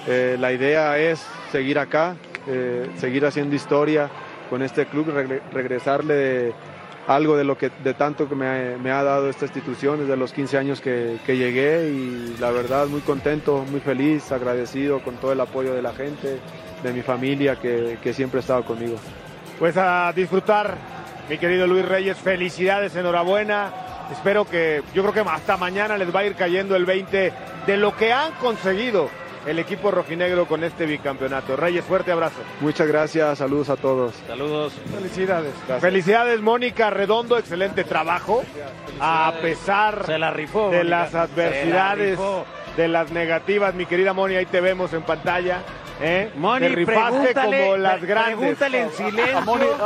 [0.07, 2.17] la idea es seguir acá,
[2.97, 4.11] seguir haciendo historia
[4.49, 5.13] con este club,
[5.53, 6.53] regresarle
[7.07, 10.59] algo de lo que de tanto que me, ha dado esta institución desde los 15
[10.59, 15.41] años que, que, llegué y la verdad muy contento, muy feliz, agradecido con todo el
[15.41, 16.39] apoyo de la gente,
[16.83, 18.97] de mi familia que, siempre ha estado conmigo.
[19.59, 20.77] Pues a disfrutar,
[21.29, 23.73] mi querido Luis Reyes, felicidades, enhorabuena.
[24.11, 27.33] Espero que, yo creo que hasta mañana les va a ir cayendo el 20
[27.67, 29.09] de lo que han conseguido
[29.47, 31.57] el equipo rojinegro con este bicampeonato.
[31.57, 32.41] Reyes, fuerte abrazo.
[32.61, 34.15] Muchas gracias, saludos a todos.
[34.27, 34.73] Saludos.
[34.95, 35.53] Felicidades.
[35.81, 38.43] Felicidades, Mónica Redondo, excelente trabajo.
[39.01, 42.19] A pesar de las adversidades,
[42.77, 45.63] de las negativas, mi querida Moni, ahí te vemos en pantalla.
[46.03, 46.31] ¿Eh?
[46.37, 48.37] Moni, Te rifaste como las grandes.
[48.37, 49.39] Pregúntale en silencio.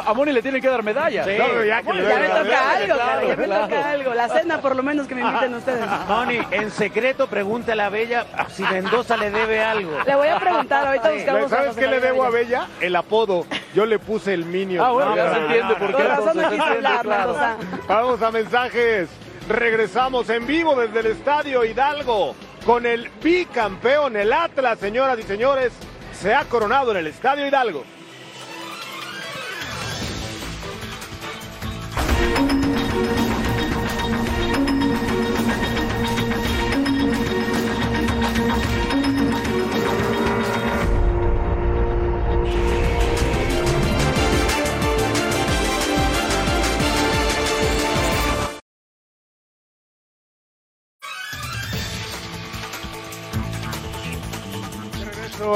[0.07, 1.25] A Moni, le tienen que dar medalla.
[1.25, 1.37] Sí.
[1.67, 2.97] ya, me toca algo,
[3.27, 4.15] ya me toca algo.
[4.15, 5.85] La cena, por lo menos, que me inviten ustedes.
[6.09, 9.99] Moni, en secreto pregúntale a Bella si Mendoza le debe algo.
[10.07, 12.69] Le voy a preguntar, ahorita buscamos ¿Sabes qué le debo a Bella?
[12.81, 13.47] El apodo.
[13.75, 14.85] Yo le puse el minio.
[14.85, 15.95] Ah, bueno, ya se entiende por qué.
[15.95, 17.57] Por razón no quiso hablar, Mendoza.
[17.89, 19.09] Vamos a mensajes.
[19.49, 22.35] Regresamos en vivo desde el Estadio Hidalgo
[22.65, 25.73] con el bicampeón, el Atlas, señoras y señores
[26.15, 27.85] se ha coronado en el Estadio Hidalgo.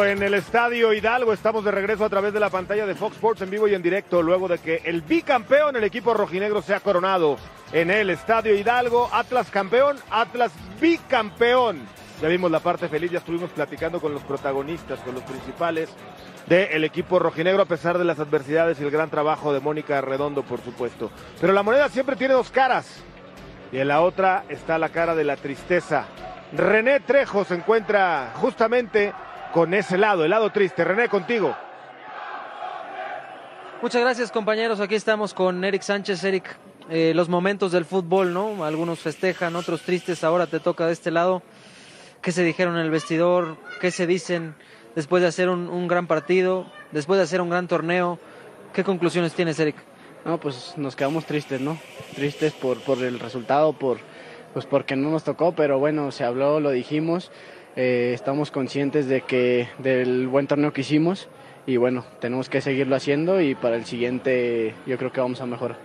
[0.04, 1.32] En el Estadio Hidalgo.
[1.32, 3.82] Estamos de regreso a través de la pantalla de Fox Sports en vivo y en
[3.82, 7.36] directo, luego de que el bicampeón, el equipo rojinegro, se ha coronado
[7.72, 9.08] en el Estadio Hidalgo.
[9.12, 11.80] Atlas campeón, Atlas bicampeón.
[12.20, 15.88] Ya vimos la parte feliz, ya estuvimos platicando con los protagonistas, con los principales
[16.46, 20.42] del equipo rojinegro, a pesar de las adversidades y el gran trabajo de Mónica Redondo,
[20.42, 21.10] por supuesto.
[21.40, 23.02] Pero la moneda siempre tiene dos caras.
[23.72, 26.06] Y en la otra está la cara de la tristeza.
[26.52, 29.12] René Trejo se encuentra justamente
[29.52, 30.84] con ese lado, el lado triste.
[30.84, 31.56] René, contigo.
[33.80, 36.24] Muchas gracias compañeros, aquí estamos con Eric Sánchez.
[36.24, 36.56] Eric,
[36.90, 38.64] eh, los momentos del fútbol, ¿no?
[38.64, 41.42] Algunos festejan, otros tristes, ahora te toca de este lado.
[42.20, 43.56] ¿Qué se dijeron en el vestidor?
[43.80, 44.56] ¿Qué se dicen
[44.96, 48.18] después de hacer un, gran partido, después de hacer un gran torneo?
[48.72, 49.76] ¿Qué conclusiones tienes, Eric?
[50.24, 51.78] No, pues nos quedamos tristes, ¿no?
[52.16, 53.98] Tristes por, por el resultado, por,
[54.52, 57.30] pues porque no nos tocó, pero bueno, se habló, lo dijimos.
[57.80, 61.28] Eh, estamos conscientes de que del buen torneo que hicimos
[61.64, 65.46] y bueno, tenemos que seguirlo haciendo y para el siguiente yo creo que vamos a
[65.46, 65.78] mejorar.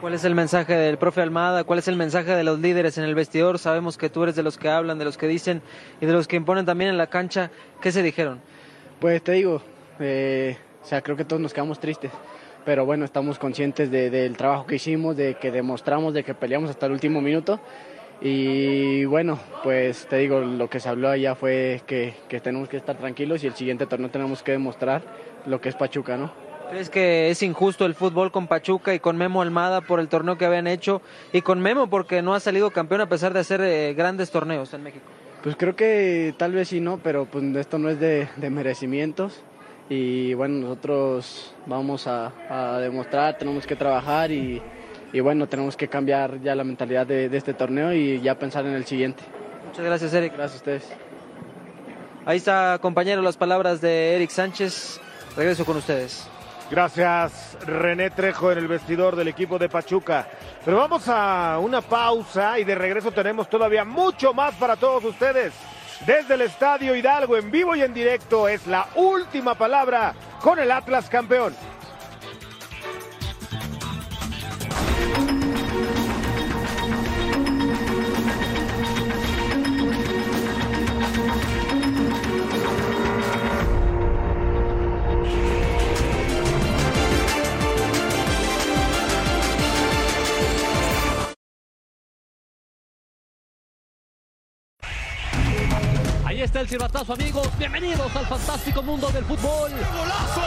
[0.00, 1.62] ¿Cuál es el mensaje del profe Almada?
[1.62, 3.60] ¿Cuál es el mensaje de los líderes en el vestidor?
[3.60, 5.62] Sabemos que tú eres de los que hablan, de los que dicen
[6.00, 7.52] y de los que imponen también en la cancha.
[7.80, 8.40] ¿Qué se dijeron?
[8.98, 9.62] Pues te digo,
[10.00, 12.10] eh, o sea, creo que todos nos quedamos tristes,
[12.64, 16.86] pero bueno, estamos conscientes del trabajo que hicimos, de que demostramos, de que peleamos hasta
[16.86, 17.60] el último minuto
[18.20, 22.96] y bueno, pues te digo, lo que se habló allá fue que, tenemos que estar
[22.96, 25.02] tranquilos y el siguiente torneo tenemos que demostrar
[25.44, 26.32] lo que es Pachuca, ¿no?
[26.70, 30.36] ¿Crees que es injusto el fútbol con Pachuca y con Memo Almada por el torneo
[30.36, 31.00] que habían hecho
[31.32, 34.74] y con Memo porque no ha salido campeón a pesar de hacer eh, grandes torneos
[34.74, 35.04] en México?
[35.44, 39.42] Pues creo que tal vez sí no, pero pues esto no es de, merecimientos
[39.88, 42.32] y bueno, nosotros vamos a,
[42.80, 44.60] demostrar, tenemos que trabajar y,
[45.20, 48.72] bueno, tenemos que cambiar ya la mentalidad de, de, este torneo y ya pensar en
[48.72, 49.22] el siguiente.
[49.66, 50.34] Muchas gracias, Eric.
[50.34, 50.92] Gracias a ustedes.
[52.24, 55.00] Ahí está, compañero, las palabras de Eric Sánchez.
[55.36, 56.28] Regreso con ustedes.
[56.70, 60.26] Gracias, René Trejo en el vestidor del equipo de Pachuca.
[60.64, 65.54] Pero vamos a una pausa y de regreso tenemos todavía mucho más para todos ustedes.
[66.04, 70.72] Desde el Estadio Hidalgo, en vivo y en directo, es la última palabra con el
[70.72, 71.54] Atlas campeón.
[96.56, 97.48] Está el silbatazo, amigos.
[97.58, 99.70] Bienvenidos al fantástico mundo del fútbol.
[99.70, 100.40] ¡Golazo!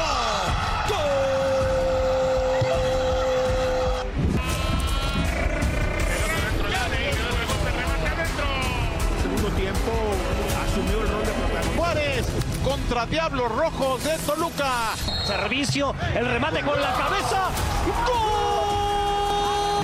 [9.22, 9.92] Segundo tiempo
[10.64, 11.78] asumió el rol de protagonista.
[11.78, 12.26] Juárez
[12.64, 14.96] contra Diablos Rojos de Toluca.
[15.28, 17.50] Servicio, el remate con la cabeza.
[18.08, 18.80] ¡Gol!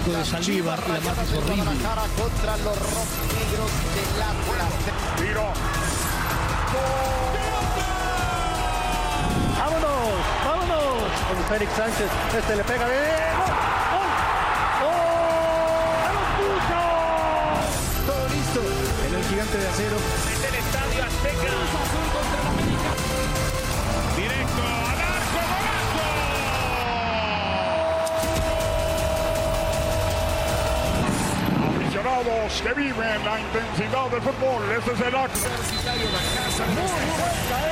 [0.06, 1.64] de Saldívar, la más horrible.
[1.66, 5.95] contra los rojinegros de la Tiro
[11.50, 12.10] Félix Sánchez.
[12.36, 12.96] Este le pega de.
[13.94, 14.10] ¡Gol!
[14.82, 15.06] ¡Gol!
[18.08, 18.62] Todo listo
[19.06, 19.96] en el gigante de acero.
[19.96, 21.46] Es el estadio Azteca.
[21.46, 22.90] Azul contra la América.
[24.18, 26.06] Directo al arco, golazo.
[31.78, 34.62] Aficionados que viven la intensidad del fútbol.
[34.78, 35.40] Este es el acto.
[35.46, 36.10] Universitario.
[36.10, 37.22] Muy buena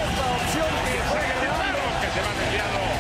[0.06, 1.42] esta opción que juega
[2.02, 2.93] que se va desviado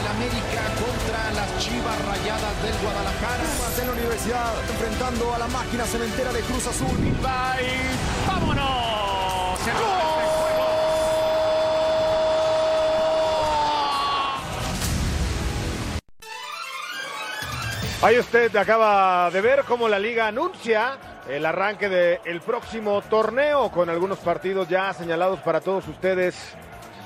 [0.00, 3.44] del América contra las Chivas Rayadas del Guadalajara.
[3.44, 6.96] Pumas en la universidad enfrentando a la máquina cementera de Cruz Azul.
[7.20, 7.98] Bye.
[8.26, 9.60] ¡Vámonos!
[9.60, 9.70] ¡Se
[18.02, 20.96] Ahí usted acaba de ver cómo la liga anuncia
[21.28, 26.56] el arranque del próximo torneo con algunos partidos ya señalados para todos ustedes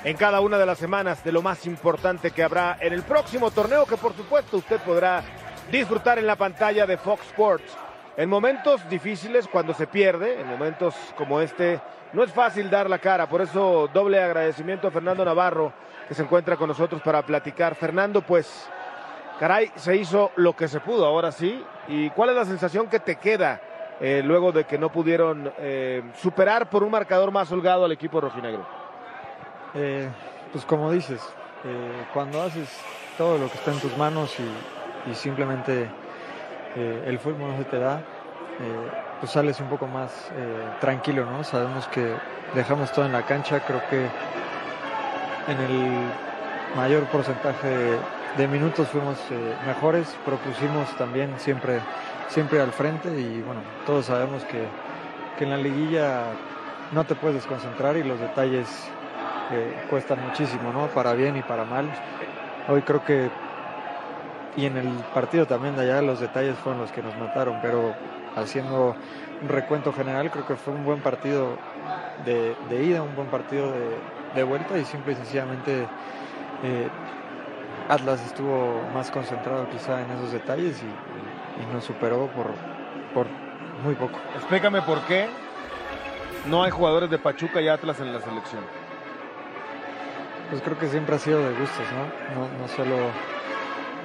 [0.05, 3.49] en cada una de las semanas de lo más importante que habrá en el próximo
[3.49, 5.23] torneo que por supuesto usted podrá
[5.71, 7.75] disfrutar en la pantalla de Fox Sports.
[8.15, 11.81] En momentos difíciles, cuando se pierde, en momentos como este,
[12.13, 13.27] no es fácil dar la cara.
[13.27, 15.73] Por eso doble agradecimiento a Fernando Navarro
[16.07, 17.73] que se encuentra con nosotros para platicar.
[17.73, 18.69] Fernando, pues
[19.39, 21.65] Caray, se hizo lo que se pudo, ahora sí.
[21.87, 23.59] ¿Y cuál es la sensación que te queda
[23.99, 28.21] eh, luego de que no pudieron eh, superar por un marcador más holgado al equipo
[28.21, 28.84] rojinegro?
[29.75, 30.09] Eh,
[30.51, 31.21] pues como dices,
[32.13, 32.69] cuando haces
[33.17, 35.89] todo lo que está en tus manos y, simplemente
[36.75, 38.01] el fútbol no se te da,
[39.19, 40.31] pues sales un poco más
[40.79, 41.43] tranquilo, ¿no?
[41.43, 42.15] Sabemos que
[42.53, 44.07] dejamos todo en la cancha, creo que
[45.47, 46.09] en el
[46.75, 47.97] mayor porcentaje
[48.37, 51.79] de minutos fuimos eh, mejores, propusimos también siempre,
[52.27, 54.65] siempre al frente y bueno, todos sabemos que,
[55.43, 56.27] en la liguilla
[56.93, 58.67] no te puedes desconcentrar y los detalles
[59.51, 60.87] eh, cuestan muchísimo, ¿no?
[60.87, 61.89] Para bien y para mal.
[62.67, 63.29] Hoy creo que,
[64.55, 67.93] y en el partido también de allá los detalles fueron los que nos mataron, pero
[68.35, 68.95] haciendo
[69.41, 71.57] un recuento general creo que fue un buen partido
[72.25, 73.71] de, ida, un buen partido
[74.33, 75.87] de, vuelta y simple y sencillamente
[76.63, 76.89] eh,
[77.87, 82.47] Atlas estuvo más concentrado quizá en esos detalles y, nos superó por,
[83.13, 83.27] por
[83.83, 84.19] muy poco.
[84.35, 85.27] Explícame por qué
[86.47, 88.61] no hay jugadores de Pachuca y Atlas en la selección.
[90.49, 92.39] Pues creo que siempre ha sido de gustos, ¿no?
[92.39, 92.95] No, no solo,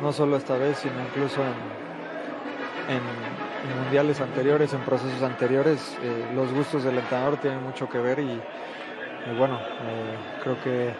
[0.01, 5.99] no solo esta vez, sino incluso en, en, mundiales anteriores, en procesos anteriores.
[6.03, 8.41] Eh, los gustos del entrenador tienen mucho que ver y,
[9.37, 10.95] bueno, eh, creo que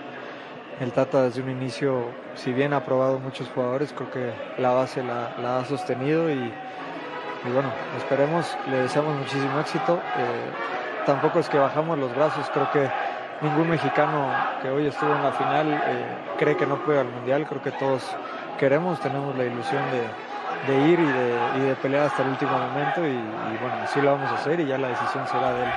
[0.81, 5.03] el Tata desde un inicio, si bien ha probado muchos jugadores, creo que la base
[5.03, 6.53] la, ha sostenido y,
[7.53, 9.97] bueno, esperemos, le deseamos muchísimo éxito.
[9.97, 12.91] Eh, tampoco es que bajamos los brazos, creo que
[13.41, 14.29] ningún mexicano
[14.63, 16.05] que hoy estuvo en la final eh,
[16.39, 18.05] cree que no puede al Mundial, creo que todos
[18.59, 19.83] queremos, tenemos la ilusión
[20.67, 23.15] de, ir y de, pelear hasta el último momento y,
[23.61, 25.71] bueno, así lo vamos a hacer y ya la decisión será de él.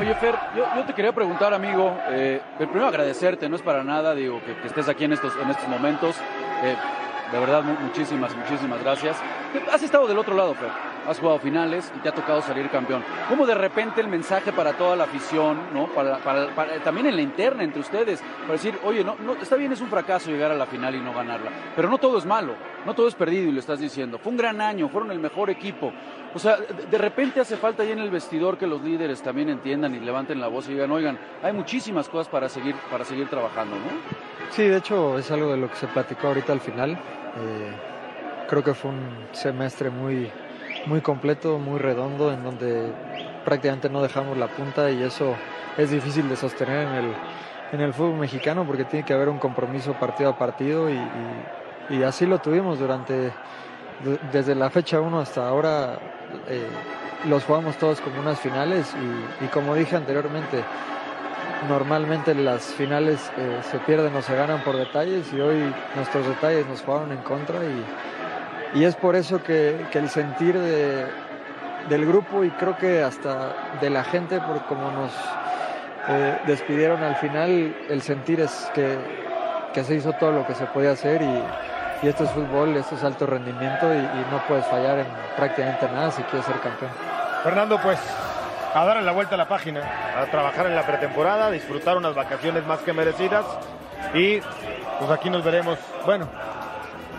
[0.00, 4.40] Oye, Fer, yo, te quería preguntar, amigo, eh, primero agradecerte, no es para nada, digo,
[4.44, 6.16] que, estés aquí en estos, en estos momentos.
[6.62, 6.76] Eh,
[7.32, 9.16] de verdad, mu- muchísimas, muchísimas gracias.
[9.72, 10.70] Has estado del otro lado, Fer.
[11.08, 13.04] Has jugado finales y te ha tocado salir campeón.
[13.28, 15.86] ¿Cómo de repente el mensaje para toda la afición, ¿no?
[15.88, 19.56] Para, para- para- también en la interna entre ustedes, para decir, oye, no, no, está
[19.56, 22.24] bien, es un fracaso llegar a la final y no ganarla, pero no todo es
[22.24, 22.54] malo,
[22.86, 24.18] no todo es perdido y lo estás diciendo.
[24.18, 25.92] Fue un gran año, fueron el mejor equipo.
[26.34, 29.94] O sea, de, repente hace falta ahí en el vestidor que los líderes también entiendan
[29.94, 33.76] y levanten la voz y digan, oigan, hay muchísimas cosas para seguir, para seguir trabajando,
[33.76, 33.82] ¿no?
[34.50, 36.92] Sí, de hecho es algo de lo que se platicó ahorita al final.
[36.92, 37.72] Eh,
[38.48, 40.28] creo que fue un semestre muy,
[40.86, 42.92] muy completo, muy redondo, en donde
[43.44, 45.34] prácticamente no dejamos la punta y eso
[45.76, 47.14] es difícil de sostener en el,
[47.72, 52.26] en el fútbol mexicano porque tiene que haber un compromiso partido a partido y, así
[52.26, 55.98] lo tuvimos durante, de- desde la fecha 1 hasta ahora.
[56.48, 56.66] eh,
[57.28, 58.94] los jugamos todos como unas finales
[59.40, 60.62] y, y como dije anteriormente,
[61.68, 66.66] normalmente las finales eh, se pierden o se ganan por detalles y hoy nuestros detalles
[66.66, 67.82] nos jugaron en contra y,
[68.74, 71.06] y es por eso que, el sentir de,
[71.88, 75.12] del grupo y creo que hasta de la gente por como nos
[76.08, 78.98] eh, despidieron al final, el sentir es que,
[79.82, 81.42] se hizo todo lo que se podía hacer y,
[82.06, 85.06] esto es fútbol, esto es alto rendimiento y, y no puedes fallar en
[85.36, 86.90] prácticamente nada si quieres ser campeón.
[87.42, 87.98] Fernando, pues
[88.74, 89.80] a darle la vuelta a la página,
[90.20, 93.46] a trabajar en la pretemporada, disfrutar unas vacaciones más que merecidas
[94.12, 94.40] y
[94.98, 96.28] pues aquí nos veremos, bueno,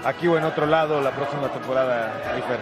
[0.05, 2.59] aquí o en otro lado la próxima temporada, ahí, Fer.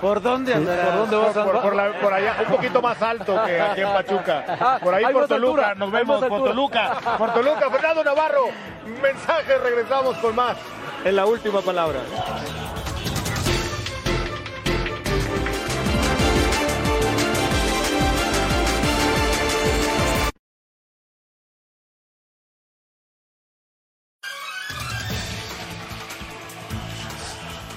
[0.00, 0.86] ¿Por dónde andarás?
[0.86, 3.80] ¿Por dónde vas a por, por la- por allá, un poquito más alto que aquí
[3.80, 4.78] en Pachuca.
[4.82, 5.34] Por ahí por Toluca,
[5.70, 6.44] altura, nos vemos por.
[6.44, 6.90] Toluca.
[7.18, 8.44] Por Toluca, Fernando Navarro.
[9.02, 10.56] Mensaje, regresamos con más
[11.04, 11.98] en la última palabra.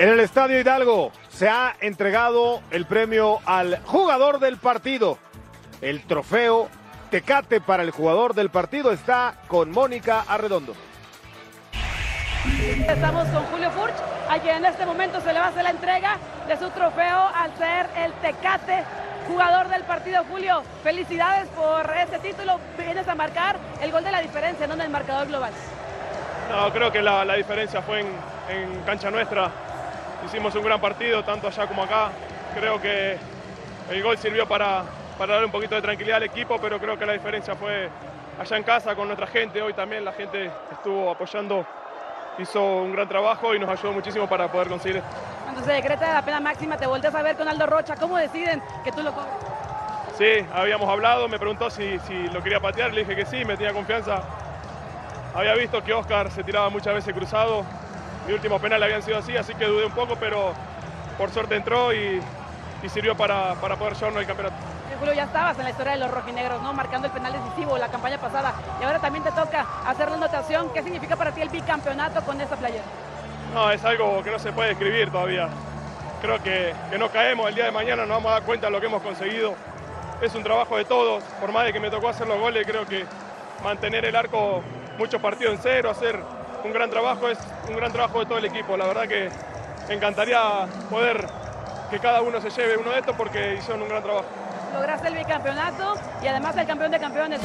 [0.02, 5.20] En el Estadio Hidalgo se ha entregado el premio al jugador del partido.
[5.80, 6.70] El trofeo
[7.12, 10.74] Tecate para el jugador del partido está con Mónica Arredondo.
[12.88, 13.94] Estamos con Julio Furch,
[14.28, 17.30] a quien en este momento se le va a hacer la entrega de su trofeo
[17.36, 18.84] al ser el Tecate
[19.28, 20.24] jugador del partido.
[20.32, 22.60] Julio, felicidades por este título.
[22.76, 25.54] Vienes a marcar el gol de la diferencia, no en el marcador global.
[26.50, 28.08] No, creo que la, la diferencia fue en,
[28.50, 29.52] en cancha nuestra.
[30.26, 32.12] Hicimos un gran partido, tanto allá como acá.
[32.56, 33.18] Creo que
[33.90, 34.84] el gol sirvió para,
[35.18, 37.90] para darle un poquito de tranquilidad al equipo, pero creo que la diferencia fue
[38.40, 39.62] allá en casa con nuestra gente.
[39.62, 41.66] Hoy también la gente estuvo apoyando,
[42.38, 45.10] hizo un gran trabajo y nos ayudó muchísimo para poder conseguir esto.
[45.44, 47.96] Cuando se decreta la pena máxima, te volteas a ver con Aldo Rocha.
[47.96, 49.34] ¿Cómo deciden que tú lo cobres?
[50.18, 53.58] Sí, habíamos hablado, me preguntó si, si lo quería patear, le dije que sí, me
[53.58, 54.22] tenía confianza.
[55.34, 57.66] Había visto que Oscar se tiraba muchas veces cruzado.
[58.28, 60.54] Mi último penal habían sido así, así que dudé un poco, pero
[61.18, 62.22] por suerte entró y,
[62.84, 64.56] y sirvió para, para poder llevarnos el campeonato.
[64.92, 66.74] Eh, Julio, ya estabas en la historia de los rojinegros, ¿no?
[66.74, 68.54] Marcando el penal decisivo la campaña pasada.
[68.80, 70.70] Y ahora también te toca hacer la anotación.
[70.74, 72.84] ¿Qué significa para ti el bicampeonato con esta playera?
[73.54, 75.50] No, es algo que no se puede describir todavía.
[76.22, 78.72] Creo que, que no caemos el día de mañana, nos vamos a dar cuenta de
[78.72, 79.56] lo que hemos conseguido.
[80.22, 82.86] Es un trabajo de todos, por más de que me tocó hacer los goles, creo
[82.86, 83.06] que
[83.64, 84.62] mantener el arco
[85.00, 86.20] muchos partidos en cero, hacer
[86.64, 87.40] un gran trabajo, es
[87.70, 88.78] un gran trabajo de todo el equipo.
[88.78, 89.30] La verdad que
[89.88, 91.26] me encantaría poder
[91.90, 94.26] que cada uno se lleve uno de estos porque hicieron un gran trabajo.
[94.74, 97.42] Lograste el bicampeonato y además el campeón de campeones.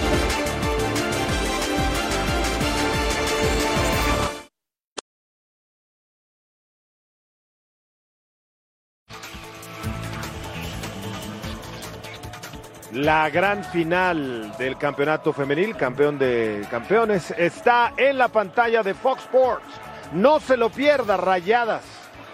[12.97, 19.25] La gran final del campeonato femenil, campeón de campeones, está en la pantalla de Fox
[19.25, 19.67] Sports.
[20.13, 21.83] No se lo pierda, Rayadas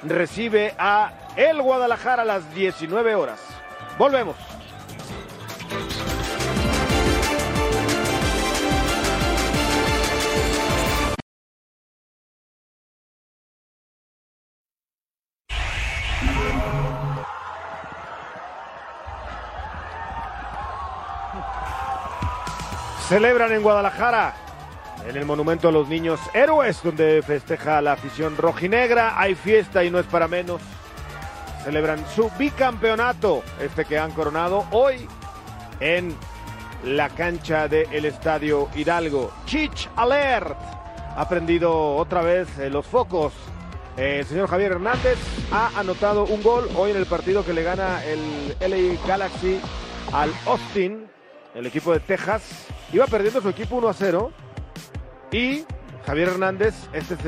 [0.05, 3.41] recibe a el Guadalajara a las 19 horas.
[3.99, 4.37] Volvemos.
[23.13, 24.35] Celebran en Guadalajara,
[25.07, 29.21] en el Monumento a los Niños Héroes, donde festeja la afición rojinegra.
[29.21, 30.63] Hay fiesta y no es para menos.
[31.63, 35.07] Celebran su bicampeonato, este que han coronado hoy
[35.81, 36.17] en
[36.85, 39.31] la cancha del Estadio Hidalgo.
[39.45, 40.57] Chich Alert
[41.15, 43.35] ha prendido otra vez eh, los focos.
[43.99, 45.19] Eh, el señor Javier Hernández
[45.53, 49.61] ha anotado un gol hoy en el partido que le gana el LA Galaxy
[50.15, 51.13] al Austin
[51.55, 52.67] el equipo de Texas.
[52.93, 54.33] Iba perdiendo su equipo 1 a 0.
[55.33, 55.65] Y
[56.07, 57.21] Javier Hernández, este es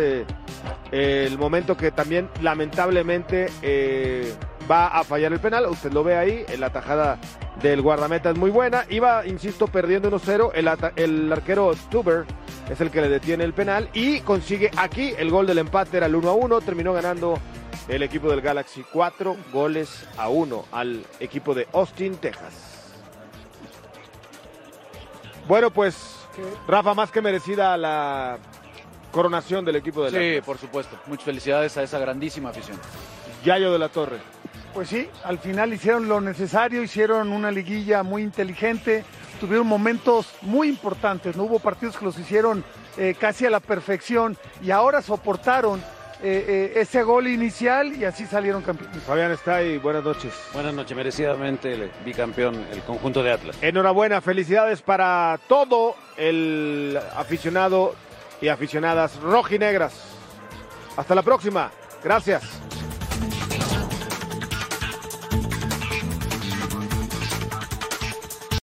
[0.92, 4.34] eh, el momento que también lamentablemente eh,
[4.70, 5.66] va a fallar el penal.
[5.66, 7.18] Usted lo ve ahí, en la tajada
[7.62, 8.84] del guardameta es muy buena.
[8.90, 10.50] Iba, insisto, perdiendo 1-0.
[10.54, 12.24] El, el arquero Tuber
[12.68, 15.96] es el que le detiene el penal y consigue aquí el gol del empate.
[15.96, 16.62] Era el 1-1.
[16.62, 17.38] Terminó ganando
[17.88, 22.73] el equipo del Galaxy 4 goles a 1 al equipo de Austin, Texas.
[25.48, 26.16] Bueno, pues,
[26.66, 28.38] Rafa, más que merecida la
[29.12, 30.44] coronación del equipo del Sí, Atlas.
[30.46, 30.96] por supuesto.
[31.06, 32.78] Muchas felicidades a esa grandísima afición.
[33.44, 34.18] Yayo de la Torre.
[34.72, 39.04] Pues sí, al final hicieron lo necesario, hicieron una liguilla muy inteligente,
[39.38, 42.64] tuvieron momentos muy importantes, no hubo partidos que los hicieron
[42.96, 45.80] eh, casi a la perfección y ahora soportaron
[46.26, 49.02] eh, eh, ese gol inicial y así salieron campeones.
[49.02, 50.32] Fabián está ahí, buenas noches.
[50.54, 53.58] Buenas noches, merecidamente el bicampeón, el conjunto de Atlas.
[53.60, 57.94] Enhorabuena, felicidades para todo el aficionado
[58.40, 59.92] y aficionadas rojinegras.
[60.96, 61.70] Hasta la próxima.
[62.02, 62.42] Gracias.